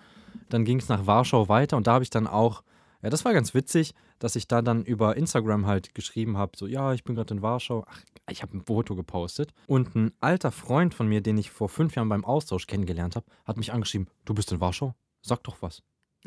[0.50, 2.64] Dann ging es nach Warschau weiter und da habe ich dann auch,
[3.02, 6.68] ja, das war ganz witzig, dass ich da dann über Instagram halt geschrieben habe, so,
[6.68, 7.86] ja, ich bin gerade in Warschau.
[7.88, 9.54] Ach, ich habe ein Foto gepostet.
[9.68, 13.26] Und ein alter Freund von mir, den ich vor fünf Jahren beim Austausch kennengelernt habe,
[13.46, 14.94] hat mich angeschrieben, du bist in Warschau?
[15.22, 15.82] Sag doch was.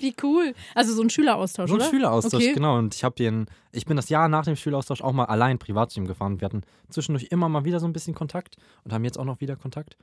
[0.00, 0.54] Wie cool.
[0.76, 1.90] Also so ein Schüleraustausch, So ein oder?
[1.90, 2.52] Schüleraustausch, Okay.
[2.54, 2.78] genau.
[2.78, 5.90] Und ich habe den, ich bin das Jahr nach dem Schüleraustausch auch mal allein privat
[5.90, 6.40] zu ihm gefahren.
[6.40, 9.40] Wir hatten zwischendurch immer mal wieder so ein bisschen Kontakt und haben jetzt auch noch
[9.40, 9.96] wieder Kontakt.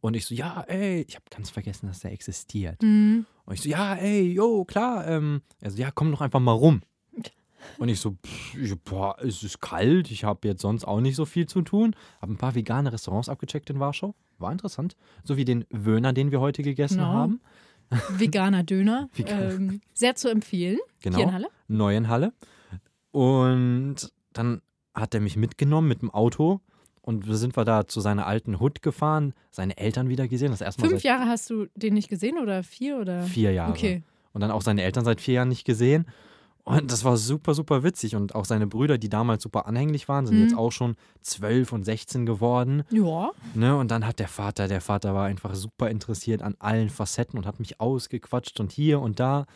[0.00, 2.80] Und ich so, ja, ey, ich habe ganz vergessen, dass der existiert.
[2.82, 3.26] Mhm.
[3.44, 5.06] Und ich so, ja, ey, yo, klar.
[5.08, 6.82] Ähm, er so, ja, komm doch einfach mal rum.
[7.78, 11.16] Und ich so, pff, ich, boah, es ist kalt, ich habe jetzt sonst auch nicht
[11.16, 11.96] so viel zu tun.
[12.22, 14.14] Habe ein paar vegane Restaurants abgecheckt in Warschau.
[14.38, 14.96] War interessant.
[15.24, 17.08] So wie den Wöhner, den wir heute gegessen Genau.
[17.12, 17.40] haben.
[18.10, 19.08] Veganer Döner.
[19.14, 20.78] Vegan- Ähm, sehr zu empfehlen.
[21.00, 21.16] Genau.
[21.16, 21.48] Hier in Halle.
[21.66, 22.32] Neuenhalle.
[23.10, 24.62] Und dann
[24.94, 26.60] hat er mich mitgenommen mit dem Auto
[27.08, 30.50] und wir sind wir da zu seiner alten Hut gefahren, seine Eltern wieder gesehen.
[30.50, 33.22] Das erste Mal Fünf Jahre hast du den nicht gesehen oder vier oder?
[33.22, 33.70] vier Jahren.
[33.72, 34.02] Okay.
[34.34, 36.04] Und dann auch seine Eltern seit vier Jahren nicht gesehen.
[36.64, 38.14] Und das war super, super witzig.
[38.14, 40.42] Und auch seine Brüder, die damals super anhänglich waren, sind Mhm.
[40.42, 42.82] jetzt auch schon zwölf und 16 geworden.
[42.90, 43.30] Ja.
[43.54, 43.74] Ne?
[43.74, 47.46] Und dann hat der Vater, der Vater war einfach super interessiert an allen Facetten und
[47.46, 49.46] hat mich ausgequatscht und hier und da.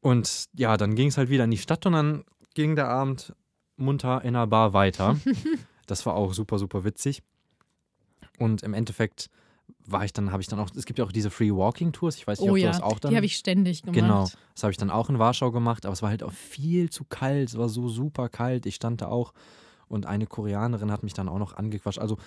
[0.00, 3.32] Und ja, dann ging es halt wieder in die Stadt und dann ging der Abend
[3.76, 5.16] munter in einer Bar weiter.
[5.86, 7.22] das war auch super, super witzig.
[8.38, 9.30] Und im Endeffekt
[9.86, 12.16] war ich dann, habe ich dann auch, es gibt ja auch diese Free Walking Tours,
[12.16, 12.68] ich weiß nicht, Oh ob du ja.
[12.68, 13.10] das auch dann.
[13.10, 13.98] Die habe ich ständig gemacht.
[13.98, 16.90] Genau, das habe ich dann auch in Warschau gemacht, aber es war halt auch viel
[16.90, 18.66] zu kalt, es war so super kalt.
[18.66, 19.32] Ich stand da auch
[19.88, 21.98] und eine Koreanerin hat mich dann auch noch angequatscht.
[21.98, 22.18] Also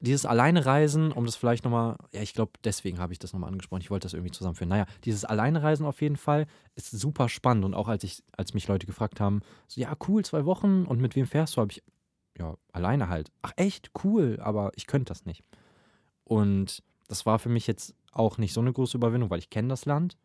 [0.00, 3.80] dieses Alleinereisen, um das vielleicht nochmal, ja, ich glaube, deswegen habe ich das nochmal angesprochen,
[3.80, 4.68] ich wollte das irgendwie zusammenführen.
[4.68, 8.68] Naja, dieses Alleinereisen auf jeden Fall ist super spannend und auch als ich, als mich
[8.68, 11.82] Leute gefragt haben, so, ja, cool, zwei Wochen und mit wem fährst du, habe ich,
[12.38, 13.30] ja, alleine halt.
[13.42, 15.42] Ach echt, cool, aber ich könnte das nicht.
[16.24, 19.68] Und das war für mich jetzt auch nicht so eine große Überwindung, weil ich kenne
[19.68, 20.16] das Land.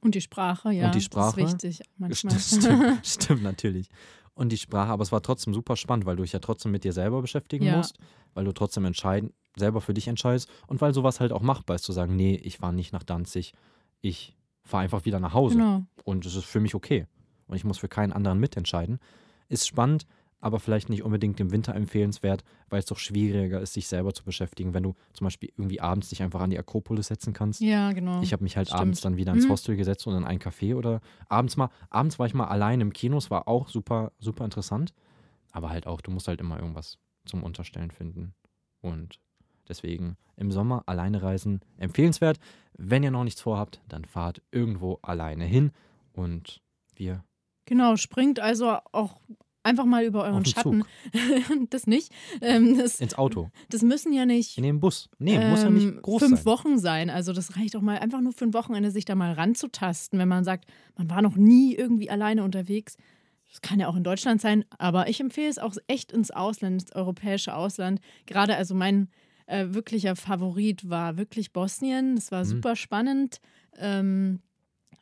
[0.00, 0.86] Und die Sprache, ja.
[0.86, 1.40] Und die Sprache?
[1.40, 2.38] Das ist wichtig manchmal.
[2.38, 3.88] Stimmt, stimmt, stimmt, natürlich.
[4.34, 6.84] Und die Sprache, aber es war trotzdem super spannend, weil du dich ja trotzdem mit
[6.84, 7.76] dir selber beschäftigen Ja.
[7.76, 7.98] musst,
[8.32, 11.84] weil du trotzdem entscheiden, selber für dich entscheidest und weil sowas halt auch machbar ist,
[11.84, 13.52] zu sagen, nee, ich fahre nicht nach Danzig,
[14.00, 15.84] ich fahre einfach wieder nach Hause genau.
[16.04, 17.06] und es ist für mich okay
[17.48, 18.98] und ich muss für keinen anderen mitentscheiden.
[19.48, 20.06] Ist spannend,
[20.40, 24.24] aber vielleicht nicht unbedingt im Winter empfehlenswert, weil es doch schwieriger ist, sich selber zu
[24.24, 27.60] beschäftigen, wenn du zum Beispiel irgendwie abends dich einfach an die Akropolis setzen kannst.
[27.60, 28.22] Ja, genau.
[28.22, 28.80] Ich habe mich halt Stimmt.
[28.80, 29.50] abends dann wieder ins Mhm.
[29.50, 32.92] Hostel gesetzt und in ein Café oder abends mal, abends war ich mal allein im
[32.92, 34.92] Kino, es war auch super, super interessant.
[35.52, 38.34] Aber halt auch, du musst halt immer irgendwas zum Unterstellen finden.
[38.80, 39.20] Und
[39.68, 42.38] deswegen im Sommer alleine reisen empfehlenswert.
[42.78, 45.72] Wenn ihr noch nichts vorhabt, dann fahrt irgendwo alleine hin
[46.12, 46.62] und
[46.94, 47.24] wir.
[47.66, 49.20] Genau, springt also auch
[49.62, 50.84] einfach mal über euren Schatten.
[51.70, 52.12] das nicht.
[52.40, 53.50] Ähm, das, Ins Auto.
[53.68, 55.08] das müssen ja nicht In den Bus.
[55.18, 56.46] Nee, muss ja ähm, nicht groß fünf sein.
[56.46, 57.10] Wochen sein.
[57.10, 60.28] Also das reicht auch mal einfach nur für ein Wochenende, sich da mal ranzutasten, wenn
[60.28, 62.96] man sagt, man war noch nie irgendwie alleine unterwegs.
[63.48, 66.82] Das kann ja auch in Deutschland sein, aber ich empfehle es auch echt ins Ausland,
[66.82, 68.00] ins europäische Ausland.
[68.26, 69.08] Gerade also mein
[69.46, 72.14] äh, wirklicher Favorit war wirklich Bosnien.
[72.14, 72.48] Das war Mhm.
[72.48, 73.40] super spannend.
[73.76, 74.40] Ähm,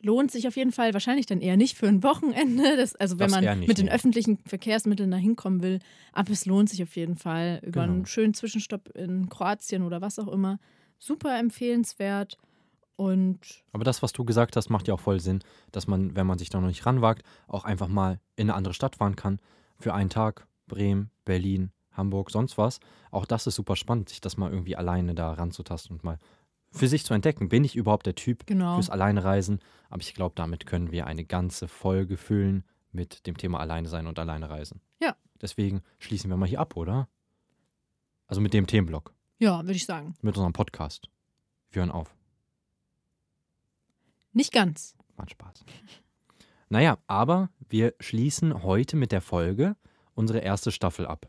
[0.01, 0.93] lohnt sich auf jeden Fall.
[0.93, 2.77] Wahrscheinlich dann eher nicht für ein Wochenende.
[2.77, 3.93] Das, also wenn Das man nicht, mit den nee.
[3.93, 5.81] öffentlichen Verkehrsmitteln da hinkommen will.
[6.13, 7.95] Aber es lohnt sich auf jeden Fall über Genau.
[7.95, 10.59] einen schönen Zwischenstopp in Kroatien oder was auch immer.
[10.99, 12.39] Super empfehlenswert.
[12.97, 13.39] Und
[13.73, 16.39] Aber das, was du gesagt hast, macht ja auch voll Sinn, dass man, wenn man
[16.39, 19.39] sich da noch nicht ranwagt, auch einfach mal in eine andere Stadt fahren kann.
[19.79, 20.47] Für einen Tag.
[20.67, 22.81] Bremen, Berlin, Hamburg, sonst was.
[23.11, 26.19] Auch das ist super spannend, sich das mal irgendwie alleine da ranzutasten und mal
[26.79, 27.49] für sich zu entdecken.
[27.49, 28.77] Bin ich überhaupt der Typ genau.
[28.77, 29.61] fürs Alleinereisen?
[29.91, 34.07] Aber ich glaube, damit können wir eine ganze Folge füllen mit dem Thema Alleine sein
[34.07, 34.81] und Alleine reisen.
[35.01, 35.17] Ja.
[35.41, 37.09] Deswegen schließen wir mal hier ab, oder?
[38.27, 40.14] Also mit dem Themenblock, Ja, würde ich sagen.
[40.23, 41.09] mit unserem Podcast.
[41.71, 42.14] Wir hören auf.
[44.33, 44.95] Nicht ganz.
[45.17, 45.64] Macht Spaß.
[46.69, 49.77] Naja, aber wir schließen heute mit der Folge
[50.14, 51.27] unsere erste Staffel ab.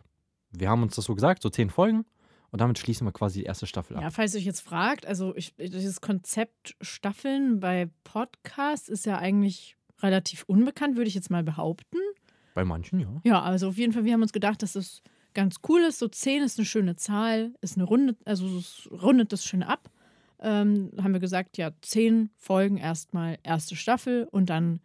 [0.52, 2.06] Wir haben uns das so gesagt, so zehn Folgen.
[2.52, 4.04] Und damit schließen wir quasi die erste Staffel ab.
[4.04, 9.18] Ja, falls ihr euch jetzt fragt, also ich, dieses Konzept Staffeln bei Podcasts ist ja
[9.18, 11.98] eigentlich relativ unbekannt, würde ich jetzt mal behaupten.
[12.56, 13.22] Bei manchen, ja.
[13.24, 16.00] Ja, also auf jeden Fall, wir haben uns gedacht, dass es ganz cool ist.
[16.00, 19.90] So 10 ist eine schöne Zahl, ist eine Runde, also es rundet das schön ab.
[20.42, 24.80] Ähm, haben wir gesagt, ja, 10 Folgen erstmal erste Staffel und dann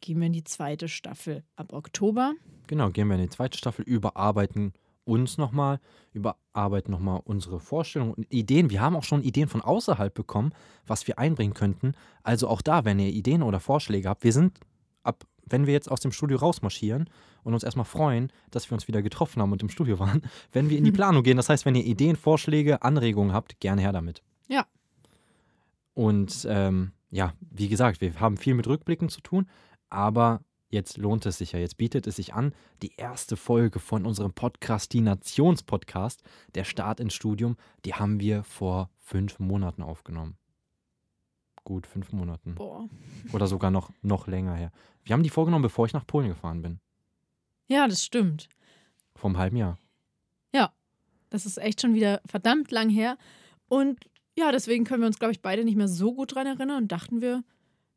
[0.00, 2.34] gehen wir in die zweite Staffel ab Oktober.
[2.66, 4.72] Genau, gehen wir in die zweite Staffel, überarbeiten
[5.08, 5.80] uns nochmal,
[6.12, 8.70] überarbeiten nochmal unsere Vorstellungen und Ideen.
[8.70, 10.52] Wir haben auch schon Ideen von außerhalb bekommen,
[10.86, 11.94] was wir einbringen könnten.
[12.22, 14.60] Also auch da, wenn ihr Ideen oder Vorschläge habt, wir sind
[15.02, 17.08] ab, wenn wir jetzt aus dem Studio rausmarschieren
[17.42, 20.68] und uns erstmal freuen, dass wir uns wieder getroffen haben und im Studio waren, wenn
[20.68, 21.38] wir in die Planung gehen.
[21.38, 24.22] Das heißt, wenn ihr Ideen, Vorschläge, Anregungen habt, gerne her damit.
[24.46, 24.66] Ja.
[25.94, 29.46] Und ähm, ja, wie gesagt, wir haben viel mit Rückblicken zu tun,
[29.88, 34.06] aber jetzt lohnt es sich ja, jetzt bietet es sich an, die erste Folge von
[34.06, 36.22] unserem Podcastinations-Podcast,
[36.54, 40.36] der Start ins Studium, die haben wir vor fünf Monaten aufgenommen.
[41.64, 42.54] Gut, fünf Monaten.
[42.54, 42.88] Boah.
[43.32, 44.72] Oder sogar noch, noch länger her.
[45.04, 46.80] Wir haben die vorgenommen, bevor ich nach Polen gefahren bin.
[47.66, 48.48] Ja, das stimmt.
[49.14, 49.78] Vor einem halben Jahr.
[51.30, 53.18] Das ist echt schon wieder verdammt lang her.
[53.68, 53.98] Und
[54.36, 56.92] ja, deswegen können wir uns, glaube ich, beide nicht mehr so gut dran erinnern und
[56.92, 57.44] dachten wir,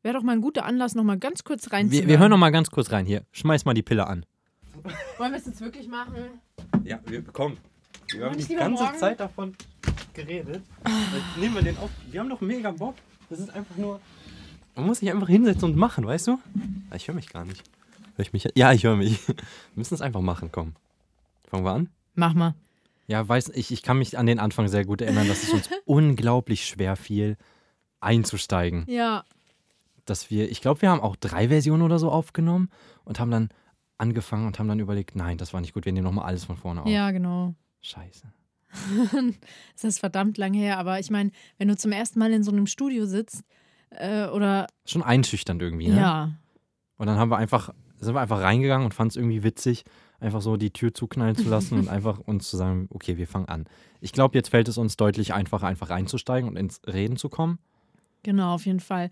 [0.03, 2.07] wäre doch mal ein guter Anlass, noch mal ganz kurz reinzuhören.
[2.07, 3.23] Wir, wir hören noch mal ganz kurz rein hier.
[3.31, 4.25] Schmeiß mal die Pille an.
[5.17, 6.15] Wollen wir es jetzt wirklich machen?
[6.83, 7.57] Ja, wir bekommen.
[8.11, 9.55] Wir haben die ganze Zeit davon
[10.13, 10.61] geredet.
[11.37, 11.89] Nehmen wir den auf.
[12.09, 12.95] Wir haben doch mega Bock.
[13.29, 13.99] Das ist einfach nur.
[14.75, 16.39] Man muss sich einfach hinsetzen und machen, weißt du?
[16.89, 17.63] Ah, Ich höre mich gar nicht.
[18.15, 18.47] Hör ich mich?
[18.55, 19.25] Ja, ich höre mich.
[19.27, 19.35] Wir
[19.75, 20.73] müssen es einfach machen, komm.
[21.49, 21.89] Fangen wir an?
[22.15, 22.55] Mach mal.
[23.07, 25.69] Ja, weiß ich, ich kann mich an den Anfang sehr gut erinnern, dass es uns
[25.85, 27.37] unglaublich schwer fiel,
[27.99, 28.85] einzusteigen.
[28.87, 29.25] Ja,
[30.05, 32.69] Dass wir, ich glaube, wir haben auch drei Versionen oder so aufgenommen
[33.03, 33.49] und haben dann
[33.97, 36.57] angefangen und haben dann überlegt, nein, das war nicht gut, wir nehmen nochmal alles von
[36.57, 36.89] vorne auf.
[36.89, 37.53] ja, genau.
[37.81, 38.27] Scheiße.
[39.75, 42.51] Es ist verdammt lang her, aber ich meine, wenn du zum ersten Mal in so
[42.51, 43.43] einem Studio sitzt
[43.89, 45.97] äh, oder Schon einschüchternd irgendwie, ne?
[45.97, 46.31] ja,
[46.97, 49.83] Und dann haben wir einfach, sind wir einfach reingegangen und fanden es irgendwie witzig,
[50.19, 53.47] einfach so die Tür zuknallen zu lassen und einfach uns zu sagen, okay, wir fangen
[53.47, 53.65] an.
[53.99, 57.59] Ich glaube, jetzt fällt es uns deutlich einfacher, einfach reinzusteigen und ins Reden zu kommen.
[58.23, 59.09] genau, auf jeden Fall.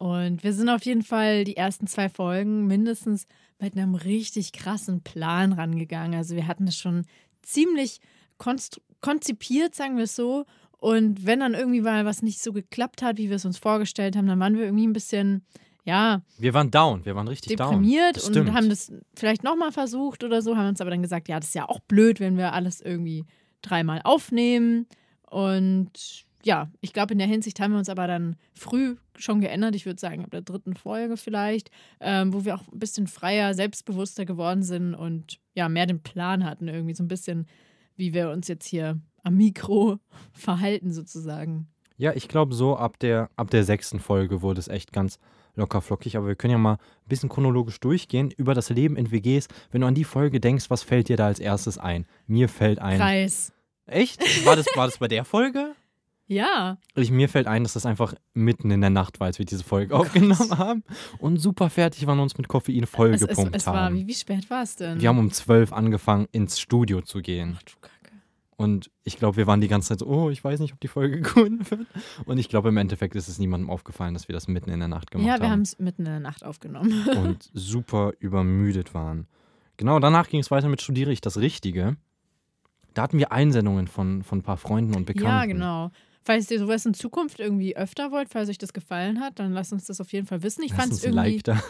[0.00, 3.26] Und wir sind auf jeden Fall die ersten zwei Folgen mindestens
[3.58, 6.14] mit einem richtig krassen Plan rangegangen.
[6.14, 7.04] Also wir hatten das schon
[7.42, 8.00] ziemlich
[8.38, 10.46] konzipiert, sagen wir es so.
[10.78, 14.16] Und wenn dann irgendwie mal was nicht so geklappt hat, wie wir es uns vorgestellt
[14.16, 15.44] haben, dann waren wir irgendwie ein bisschen,
[15.84, 18.32] ja, Wir waren down, wir waren richtig deprimiert down.
[18.32, 21.38] Das und haben das vielleicht nochmal versucht oder so, haben uns aber dann gesagt, ja,
[21.38, 23.26] das ist ja auch blöd, wenn wir alles irgendwie
[23.60, 24.86] dreimal aufnehmen.
[25.28, 29.74] Und ja, ich glaube, in der Hinsicht haben wir uns aber dann früh schon geändert.
[29.74, 33.54] Ich würde sagen, ab der dritten Folge vielleicht, ähm, wo wir auch ein bisschen freier,
[33.54, 37.46] selbstbewusster geworden sind und ja, mehr den Plan hatten, irgendwie so ein bisschen,
[37.96, 39.98] wie wir uns jetzt hier am Mikro
[40.32, 41.68] verhalten, sozusagen.
[41.96, 45.18] Ja, ich glaube, so ab der, ab der sechsten Folge wurde es echt ganz
[45.54, 46.16] locker flockig.
[46.16, 49.48] Aber wir können ja mal ein bisschen chronologisch durchgehen über das Leben in WGs.
[49.70, 52.06] Wenn du an die Folge denkst, was fällt dir da als erstes ein?
[52.26, 52.98] Mir fällt ein.
[52.98, 53.52] Kreis.
[53.86, 54.20] Echt?
[54.46, 55.74] War das, war das bei der Folge?
[56.30, 59.46] Ja, Ich, mir fällt ein, dass das einfach mitten in der Nacht war, als wir
[59.46, 60.84] diese Folge aufgenommen haben
[61.18, 63.96] und super fertig waren und uns mit Koffein es, es, vollgepumpt es war, haben.
[63.96, 65.00] wie, wie spät war es denn?
[65.00, 67.56] Wir haben um zwölf angefangen, ins Studio zu gehen.
[67.58, 68.14] Ach du Kacke.
[68.56, 70.86] Und ich glaube, wir waren die ganze Zeit so, oh, ich weiß nicht, ob die
[70.86, 71.88] Folge gut wird.
[72.26, 74.88] Und ich glaube, im Endeffekt ist es niemandem aufgefallen, dass wir das mitten in der
[74.88, 77.08] Nacht gemacht Ja, wir haben haben es mitten in der Nacht aufgenommen.
[77.16, 79.26] und super übermüdet waren.
[79.78, 81.96] Genau, danach ging es weiter mit Studiere ich das Richtige.
[82.94, 85.26] Da hatten wir Einsendungen von, von ein paar Freunden und Bekannten.
[85.28, 85.90] Ja, genau.
[86.30, 89.72] Falls ihr sowas in Zukunft irgendwie öfter wollt, falls euch das gefallen hat, dann lasst
[89.72, 90.62] uns das auf jeden Fall wissen.
[90.62, 91.32] Ich fand es irgendwie.
[91.32, 91.60] Like da.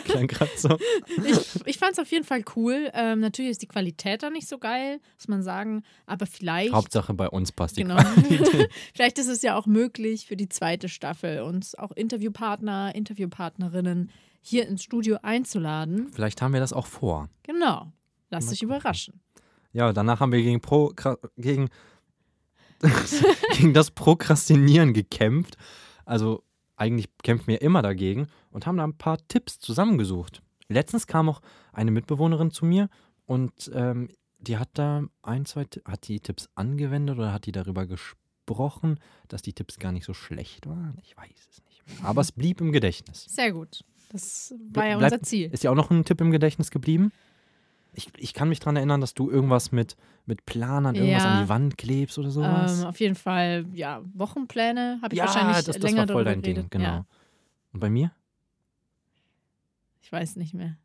[0.04, 0.76] Klang so.
[1.24, 2.90] ich ich fand es auf jeden Fall cool.
[2.92, 5.82] Ähm, natürlich ist die Qualität da nicht so geil, muss man sagen.
[6.04, 6.74] Aber vielleicht.
[6.74, 7.96] Hauptsache bei uns passt die Genau.
[7.96, 8.70] Qualität.
[8.94, 14.10] Vielleicht ist es ja auch möglich für die zweite Staffel, uns auch Interviewpartner, Interviewpartnerinnen
[14.42, 16.08] hier ins Studio einzuladen.
[16.12, 17.30] Vielleicht haben wir das auch vor.
[17.44, 17.90] Genau.
[18.28, 19.22] Lasst euch überraschen.
[19.72, 20.92] Ja, danach haben wir gegen, Pro,
[21.38, 21.70] gegen,
[23.52, 25.56] gegen das Prokrastinieren gekämpft.
[26.04, 26.42] Also
[26.76, 30.42] eigentlich kämpfen wir immer dagegen und haben da ein paar Tipps zusammengesucht.
[30.68, 31.40] Letztens kam auch
[31.72, 32.88] eine Mitbewohnerin zu mir
[33.24, 34.08] und ähm,
[34.38, 39.42] die hat da ein, zwei, hat die Tipps angewendet oder hat die darüber gesprochen, dass
[39.42, 40.98] die Tipps gar nicht so schlecht waren.
[41.02, 42.08] Ich weiß es nicht mehr.
[42.08, 43.24] Aber es blieb im Gedächtnis.
[43.28, 43.84] Sehr gut.
[44.10, 45.50] Das war ja Bleib- unser Ziel.
[45.52, 47.10] Ist dir auch noch ein Tipp im Gedächtnis geblieben?
[47.96, 51.30] Ich, ich kann mich daran erinnern, dass du irgendwas mit, mit Planern, irgendwas Ja.
[51.38, 52.80] an die Wand klebst oder sowas.
[52.82, 56.24] Ähm, auf jeden Fall, ja, Wochenpläne habe ich ja, wahrscheinlich das, das länger war voll
[56.24, 56.70] dein Ding, geredet.
[56.70, 56.84] genau.
[56.84, 57.06] Ja,
[57.72, 58.12] Und bei mir?
[60.02, 60.76] ich weiß nicht mehr.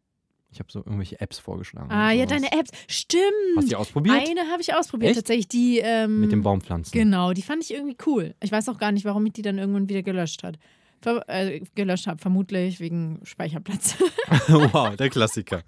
[0.53, 1.89] Ich habe so irgendwelche Apps vorgeschlagen.
[1.91, 2.71] Ah, ja, deine Apps.
[2.87, 3.23] Stimmt.
[3.55, 4.17] Hast du die ausprobiert?
[4.27, 5.11] Eine habe ich ausprobiert.
[5.11, 5.19] Echt?
[5.19, 5.79] Tatsächlich die.
[5.79, 6.91] Ähm, mit den Baumpflanzen.
[6.91, 8.35] Genau, die fand ich irgendwie cool.
[8.41, 10.57] Ich weiß auch gar nicht, warum ich die dann irgendwann wieder gelöscht hat.
[11.01, 13.95] Ver äh, gelöscht habe, vermutlich wegen Speicherplatz.
[14.49, 15.63] wow, der Klassiker.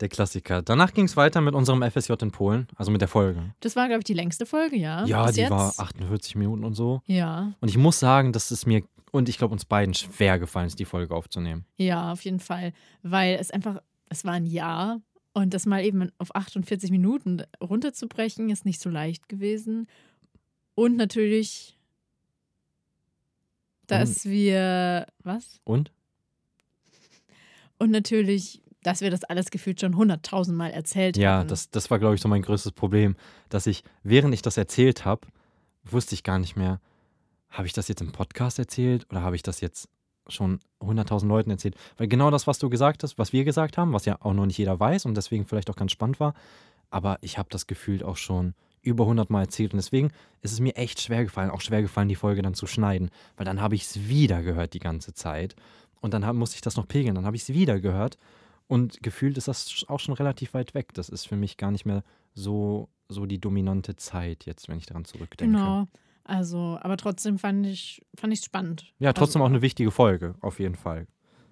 [0.00, 0.60] Der Klassiker.
[0.62, 3.54] Danach ging es weiter mit unserem FSJ in Polen, also mit der Folge.
[3.60, 5.04] Das war, glaube ich, die längste Folge, ja.
[5.06, 5.50] Ja, Bis die jetzt.
[5.50, 7.00] war 48 Minuten und so.
[7.06, 8.82] Ja, Und ich muss sagen, dass es mir
[9.12, 11.64] und ich glaube uns beiden schwer gefallen ist, die Folge aufzunehmen.
[11.78, 12.72] ja, auf jeden Fall.
[13.02, 13.80] Weil es einfach,
[14.10, 15.00] es war ein Jahr
[15.32, 19.86] und das mal eben auf 48 Minuten runterzubrechen, ist nicht so leicht gewesen.
[20.74, 21.78] Und natürlich,
[23.86, 25.60] dass wir, was?
[25.64, 25.92] Und?
[27.78, 31.48] Und natürlich, dass wir das alles gefühlt schon hunderttausendmal erzählt Ja, haben.
[31.48, 33.16] das, das war, glaube ich, so mein größtes Problem,
[33.48, 35.26] dass ich, während ich das erzählt habe,
[35.84, 36.80] wusste ich gar nicht mehr,
[37.50, 39.88] habe ich das jetzt im Podcast erzählt oder habe ich das jetzt
[40.28, 41.74] schon 100.000 Leuten erzählt?
[41.96, 44.46] Weil genau das, was du gesagt hast, was wir gesagt haben, was ja auch noch
[44.46, 46.34] nicht jeder weiß und deswegen vielleicht auch ganz spannend war,
[46.88, 50.60] aber ich habe das gefühlt auch schon über 100 Mal erzählt und deswegen ist es
[50.60, 53.74] mir echt schwer gefallen, auch schwer gefallen, die Folge dann zu schneiden, weil dann habe
[53.74, 55.56] ich es wieder gehört die ganze Zeit
[56.00, 58.16] und dann hab, musste ich das noch pegeln, dann habe ich es wieder gehört
[58.68, 60.92] und gefühlt ist das auch schon relativ weit weg.
[60.94, 62.02] Das ist für mich gar nicht mehr
[62.34, 65.56] so, so die dominante Zeit jetzt, wenn ich daran zurückdenke.
[65.56, 65.86] Genau.
[66.24, 68.92] Also, aber trotzdem fand ich fand ich spannend.
[68.98, 71.06] Ja, trotzdem also, auch eine wichtige Folge, auf jeden Fall.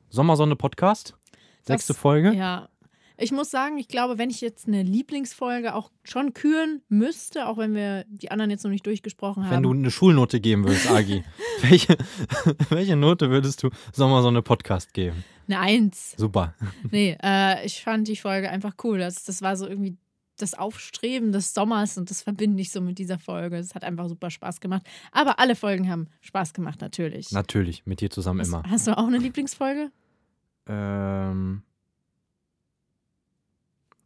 [0.09, 1.17] Sommersonne Podcast,
[1.63, 2.33] sechste Folge.
[2.35, 2.69] Ja.
[3.17, 7.59] Ich muss sagen, ich glaube, wenn ich jetzt eine Lieblingsfolge auch schon küren müsste, auch
[7.59, 9.53] wenn wir die anderen jetzt noch nicht durchgesprochen haben.
[9.53, 11.23] Wenn du eine Schulnote geben würdest, Agi,
[11.63, 11.97] welche,
[12.71, 15.25] welche Note würdest du Sommersonne Podcast geben?
[15.47, 16.15] eine Eins.
[16.17, 16.55] Super.
[16.91, 18.99] Nee, äh, ich fand die Folge einfach cool.
[18.99, 19.97] Das, das war so irgendwie
[20.37, 23.57] das Aufstreben des Sommers und das verbinde ich so mit dieser Folge.
[23.57, 24.83] Es hat einfach super Spaß gemacht.
[25.13, 27.31] Aber alle Folgen haben Spaß gemacht, natürlich.
[27.31, 28.63] Natürlich, mit dir zusammen hast, immer.
[28.69, 29.93] hast du auch eine Lieblingsfolge?
[30.67, 31.63] Ähm,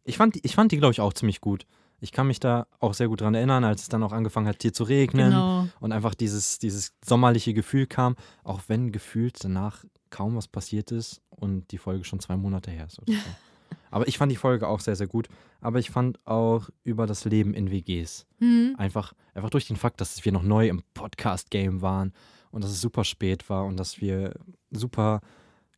[0.09, 1.65] ich fand, die- ich fand die, glaube ich, auch ziemlich gut.
[2.01, 4.61] Ich kann mich da auch sehr gut dran erinnern, als es dann auch angefangen hat,
[4.61, 5.31] hier zu regnen.
[5.31, 5.67] Genau.
[5.81, 11.21] und einfach dieses, dieses sommerliche Gefühl kam, auch wenn gefühlt danach kaum was passiert ist
[11.29, 12.99] und die Folge schon zwei Monate her ist.
[12.99, 13.19] Oder so.
[13.91, 15.27] Aber ich fand die Folge auch sehr, sehr gut.
[15.61, 18.25] Aber ich fand auch über das Leben in WGs.
[18.39, 18.75] Hm.
[18.77, 22.13] Einfach, einfach durch den Fakt, dass wir noch neu im Podcast-Game waren
[22.51, 24.33] und dass es super spät war und dass wir
[24.71, 25.21] super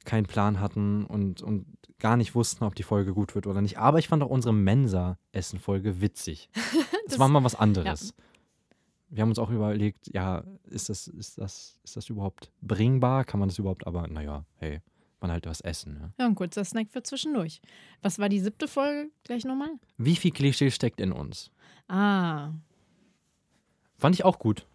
[0.05, 1.65] keinen Plan hatten und, und
[1.99, 3.77] gar nicht wussten, ob die Folge gut wird oder nicht.
[3.77, 6.49] Aber ich fand auch unsere Mensa-Essen-Folge witzig.
[7.05, 8.13] Das, Das- war mal was anderes.
[9.09, 13.25] Wir haben uns auch überlegt, ja, ist das, ist das, ist das überhaupt bringbar?
[13.25, 13.85] Kann man das überhaupt?
[13.85, 14.79] Aber naja, hey,
[15.19, 15.95] man halt was essen.
[15.95, 16.13] Ne?
[16.17, 17.59] Ja, ein kurzer Snack für zwischendurch.
[18.01, 19.71] Was war die siebte Folge gleich nochmal?
[19.97, 21.51] Wie viel Klischee steckt in uns?
[21.89, 22.51] Ah,
[23.97, 24.65] Fand ich auch gut.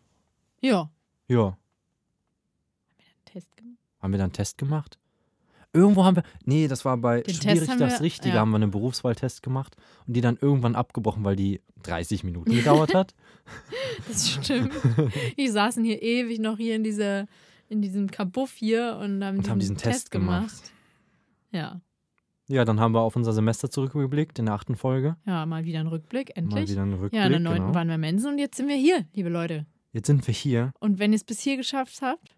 [0.60, 0.90] ja.
[1.28, 1.56] Ja.
[3.24, 3.78] Test gemacht.
[4.00, 4.98] Haben wir da einen Test gemacht?
[5.76, 8.40] Irgendwo haben wir, nee, das war bei Den Schwierig Test das wir- Richtige, ja.
[8.40, 12.94] haben wir einen Berufswahltest gemacht und die dann irgendwann abgebrochen, weil die 30 Minuten gedauert
[12.94, 13.14] hat.
[14.08, 14.72] Das stimmt.
[15.38, 17.26] Die saßen hier ewig noch hier in dieser,
[17.68, 20.72] in diesem Kabuff hier und haben, Und diesen, haben diesen Test gemacht.
[21.52, 21.80] Ja.
[22.48, 25.16] Ja, dann haben wir auf unser Semester zurückgeblickt in der achten Folge.
[25.26, 26.70] Ja, mal wieder ein Rückblick, Mal endlich.
[26.70, 27.14] wieder einen Rückblick.
[27.20, 27.74] ja, in der neunten genau.
[27.74, 29.66] waren wir Mensen und jetzt sind wir hier, liebe Leute.
[29.92, 30.72] Jetzt sind wir hier.
[30.78, 32.36] Und wenn ihr es bis hier geschafft habt,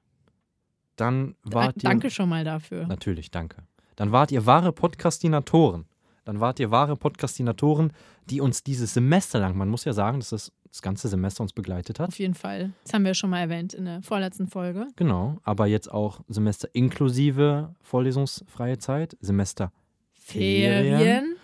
[0.99, 1.89] Dann wart ihr.
[1.89, 2.87] danke schon mal dafür.
[2.87, 3.57] Natürlich, danke.
[3.97, 5.87] Dann wart ihr wahre Podcastinatoren.
[6.25, 7.93] dann wart ihr wahre Podcastinatoren,
[8.29, 11.53] die uns dieses Semester lang, man muss ja sagen, dass das das ganze Semester uns
[11.53, 12.09] begleitet hat.
[12.09, 12.73] Auf jeden Fall.
[12.85, 14.87] Das haben wir schon mal erwähnt in der vorletzten Folge.
[14.97, 19.73] Genau, aber jetzt auch Semester inklusive vorlesungsfreie Zeit, Semester
[20.13, 21.37] Ferien.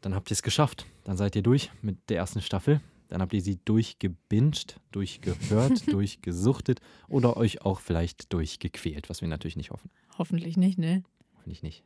[0.00, 0.86] Dann habt ihr es geschafft.
[1.04, 2.80] Dann seid ihr durch mit der ersten Staffel.
[3.12, 9.58] Dann habt ihr sie durchgebinged, durchgehört, durchgesuchtet oder euch auch vielleicht durchgequält, was wir natürlich
[9.58, 9.90] nicht hoffen.
[10.16, 11.02] Hoffentlich nicht, ne?
[11.36, 11.84] Hoffentlich nicht.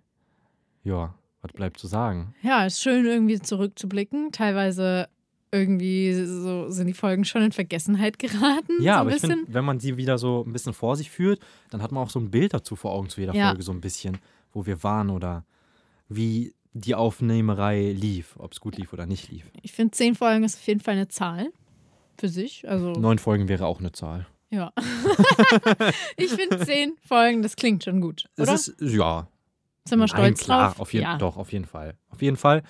[0.85, 2.33] Ja, was bleibt zu sagen?
[2.43, 4.31] Ja, ist schön irgendwie zurückzublicken.
[4.31, 5.09] Teilweise
[5.51, 8.81] irgendwie so sind die Folgen schon in Vergessenheit geraten.
[8.81, 9.31] Ja, so aber ich bisschen.
[9.39, 12.11] finde, wenn man sie wieder so ein bisschen vor sich führt, dann hat man auch
[12.11, 13.49] so ein Bild dazu vor Augen zu jeder Ja.
[13.49, 14.19] Folge, so ein bisschen,
[14.53, 15.45] wo wir waren oder
[16.09, 19.51] wie die Aufnehmerei lief, ob es gut lief oder nicht lief.
[19.63, 21.53] Ich finde, zehn Folgen ist auf jeden Fall eine Zahl
[22.19, 22.69] für sich.
[22.69, 24.27] Also, Neun Folgen wäre auch eine Zahl.
[24.51, 24.73] ja.
[26.17, 28.55] ich finde zehn Folgen, das klingt schon gut, Es oder?
[28.55, 29.29] ist, ja,
[29.89, 30.81] Sind wir Nein, stolz klar, drauf?
[30.81, 31.19] Auf jeden, ja.
[31.19, 31.97] Doch, auf jeden Fall.
[32.11, 32.63] Auf jeden Fall.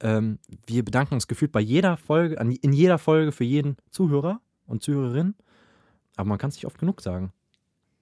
[0.00, 4.82] Ähm, wir bedanken uns gefühlt bei jeder Folge, in jeder Folge für jeden Zuhörer und
[4.82, 5.34] Zuhörerin.
[6.16, 7.32] Aber man kann es nicht oft genug sagen.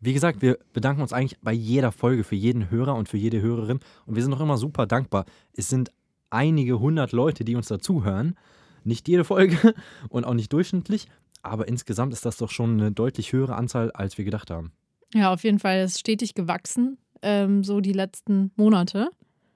[0.01, 3.43] Wie gesagt, wir bedanken uns eigentlich bei jeder Folge für jeden Hörer und für jede
[3.43, 3.81] Hörerin.
[4.07, 5.27] Und wir sind auch immer super dankbar.
[5.53, 5.91] Es sind
[6.31, 8.35] einige hundert Leute, die uns dazuhören.
[8.83, 9.75] Nicht jede Folge
[10.09, 11.07] und auch nicht durchschnittlich.
[11.43, 14.73] Aber insgesamt ist das doch schon eine deutlich höhere Anzahl, als wir gedacht haben.
[15.15, 15.79] ja, auf jeden Fall.
[15.81, 19.11] Es ist stetig gewachsen, ähm, so die letzten Monate.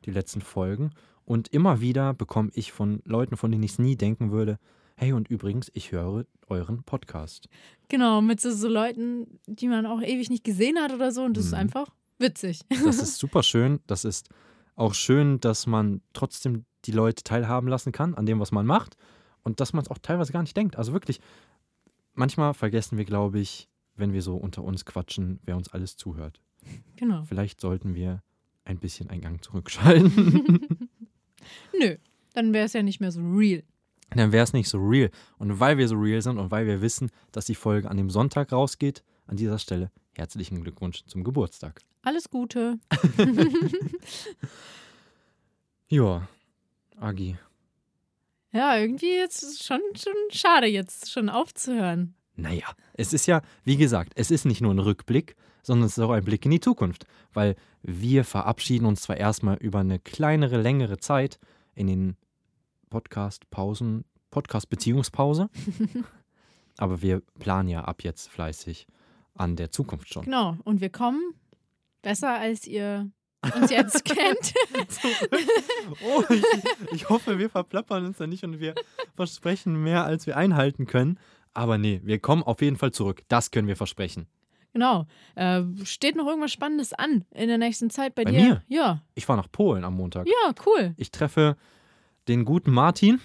[0.05, 0.91] die letzten Folgen.
[1.25, 4.59] Und immer wieder bekomme ich von Leuten, von denen ich es nie denken würde,
[4.97, 7.49] hey, und übrigens, ich höre euren Podcast.
[7.89, 11.23] Genau, mit so, so Leuten, die man auch ewig nicht gesehen hat oder so.
[11.23, 11.59] Und das ist Mhm.
[11.59, 12.61] einfach witzig.
[12.69, 13.81] Das ist super schön.
[13.87, 14.29] Das ist
[14.77, 18.97] auch schön, dass man trotzdem die Leute teilhaben lassen kann an dem, was man macht.
[19.43, 20.77] Und dass man es auch teilweise gar nicht denkt.
[20.77, 21.21] Also wirklich,
[22.15, 26.41] manchmal vergessen wir, glaube ich, wenn wir so unter uns quatschen, wer uns alles zuhört.
[26.97, 27.25] Genau.
[27.25, 28.23] Vielleicht sollten wir
[28.65, 30.89] ein bisschen einen Gang zurückschalten.
[31.79, 31.97] Nö,
[32.33, 33.63] dann wäre es ja nicht mehr so real.
[34.11, 35.11] Dann wäre es nicht so real.
[35.39, 38.11] Und weil wir so real sind und weil wir wissen, dass die Folge an dem
[38.11, 41.81] Sonntag rausgeht, an dieser Stelle herzlichen Glückwunsch zum Geburtstag.
[42.03, 42.79] Alles Gute.
[45.89, 46.27] Ja,
[46.99, 47.37] Agi.
[48.53, 52.15] Ja, irgendwie jetzt ist schon, schon schade, jetzt schon aufzuhören.
[52.37, 56.03] Naja, es ist ja, wie gesagt, es ist nicht nur ein Rückblick, sondern es ist
[56.03, 57.07] auch ein Blick in die Zukunft.
[57.33, 61.39] Weil wir verabschieden uns zwar erstmal über eine kleinere, längere Zeit
[61.75, 62.17] in den
[62.95, 65.51] Podcast-Pausen, Podcast-Beziehungspause,
[66.79, 68.87] aber wir planen ja ab jetzt fleißig
[69.35, 70.27] an der Zukunft schon.
[70.27, 70.57] Genau.
[70.63, 71.35] Und wir kommen
[72.03, 73.11] besser, als ihr
[73.57, 74.55] uns jetzt kennt.
[76.07, 76.45] Oh, ich,
[76.93, 78.77] ich hoffe, wir verplappern uns da nicht und wir
[79.17, 81.19] versprechen mehr, als wir einhalten können.
[81.53, 83.23] Aber nee, wir kommen auf jeden Fall zurück.
[83.27, 84.29] Das können wir versprechen.
[84.73, 85.07] Genau.
[85.35, 88.41] Äh, steht noch irgendwas Spannendes an in der nächsten Zeit bei, Bei dir?
[88.41, 88.63] mir?
[88.69, 89.03] Ja.
[89.17, 90.29] Ich fahre nach Polen am Montag.
[90.29, 90.95] Ja, cool.
[90.97, 91.57] Ich treffe
[92.29, 93.21] den guten Martin,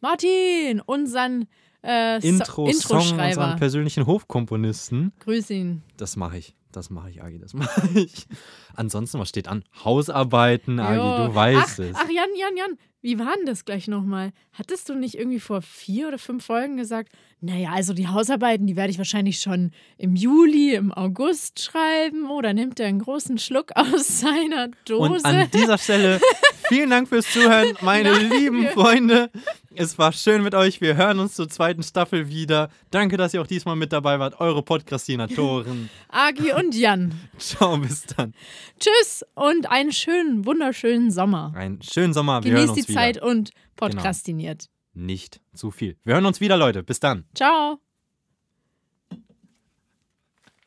[0.00, 1.46] Martin, unseren
[1.82, 3.56] äh, So- Intro-Song, unseren Intro-Schreiber.
[3.58, 5.12] persönlichen Hofkomponisten.
[5.20, 5.82] Grüß ihn.
[5.96, 6.54] Das mache ich.
[6.72, 8.26] Das mache ich, Agi, das mache ich.
[8.74, 9.64] Ansonsten, was steht an?
[9.82, 11.26] Hausarbeiten, Agi, Jo.
[11.28, 11.96] du weißt ach, es.
[11.96, 14.32] Ach, Jan, Jan, Jan, wie war denn das gleich nochmal?
[14.52, 18.76] Hattest du nicht irgendwie vor vier oder fünf Folgen gesagt, naja, also die Hausarbeiten, die
[18.76, 23.70] werde ich wahrscheinlich schon im Juli, im August schreiben oder nimmt er einen großen Schluck
[23.74, 25.12] aus seiner Dose?
[25.12, 26.20] Und an dieser Stelle
[26.68, 29.30] vielen Dank fürs Zuhören, meine Nein, lieben Freunde.
[29.74, 30.80] Es war schön mit euch.
[30.80, 32.70] Wir hören uns zur zweiten Staffel wieder.
[32.90, 34.40] Danke, dass ihr auch diesmal mit dabei wart.
[34.40, 35.90] Eure Podcastinatoren.
[36.08, 37.14] Agi und Jan.
[37.38, 38.34] Ciao, bis dann.
[38.80, 41.52] Tschüss und einen schönen, wunderschönen Sommer.
[41.54, 42.42] Einen schönen Sommer.
[42.42, 43.00] Wir Genießt die wieder.
[43.00, 44.68] Zeit und podcastiniert.
[44.94, 45.96] Nicht zu viel.
[46.04, 46.82] Wir hören uns wieder, Leute.
[46.82, 47.24] Bis dann.
[47.34, 47.78] Ciao.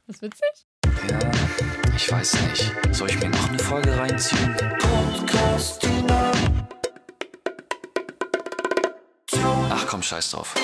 [0.05, 0.65] Was witzig?
[1.09, 1.19] Ja,
[2.01, 2.71] ich weiß nicht.
[2.91, 4.55] Soll ich mir noch eine Folge reinziehen?
[9.69, 10.55] Ach komm, scheiß drauf.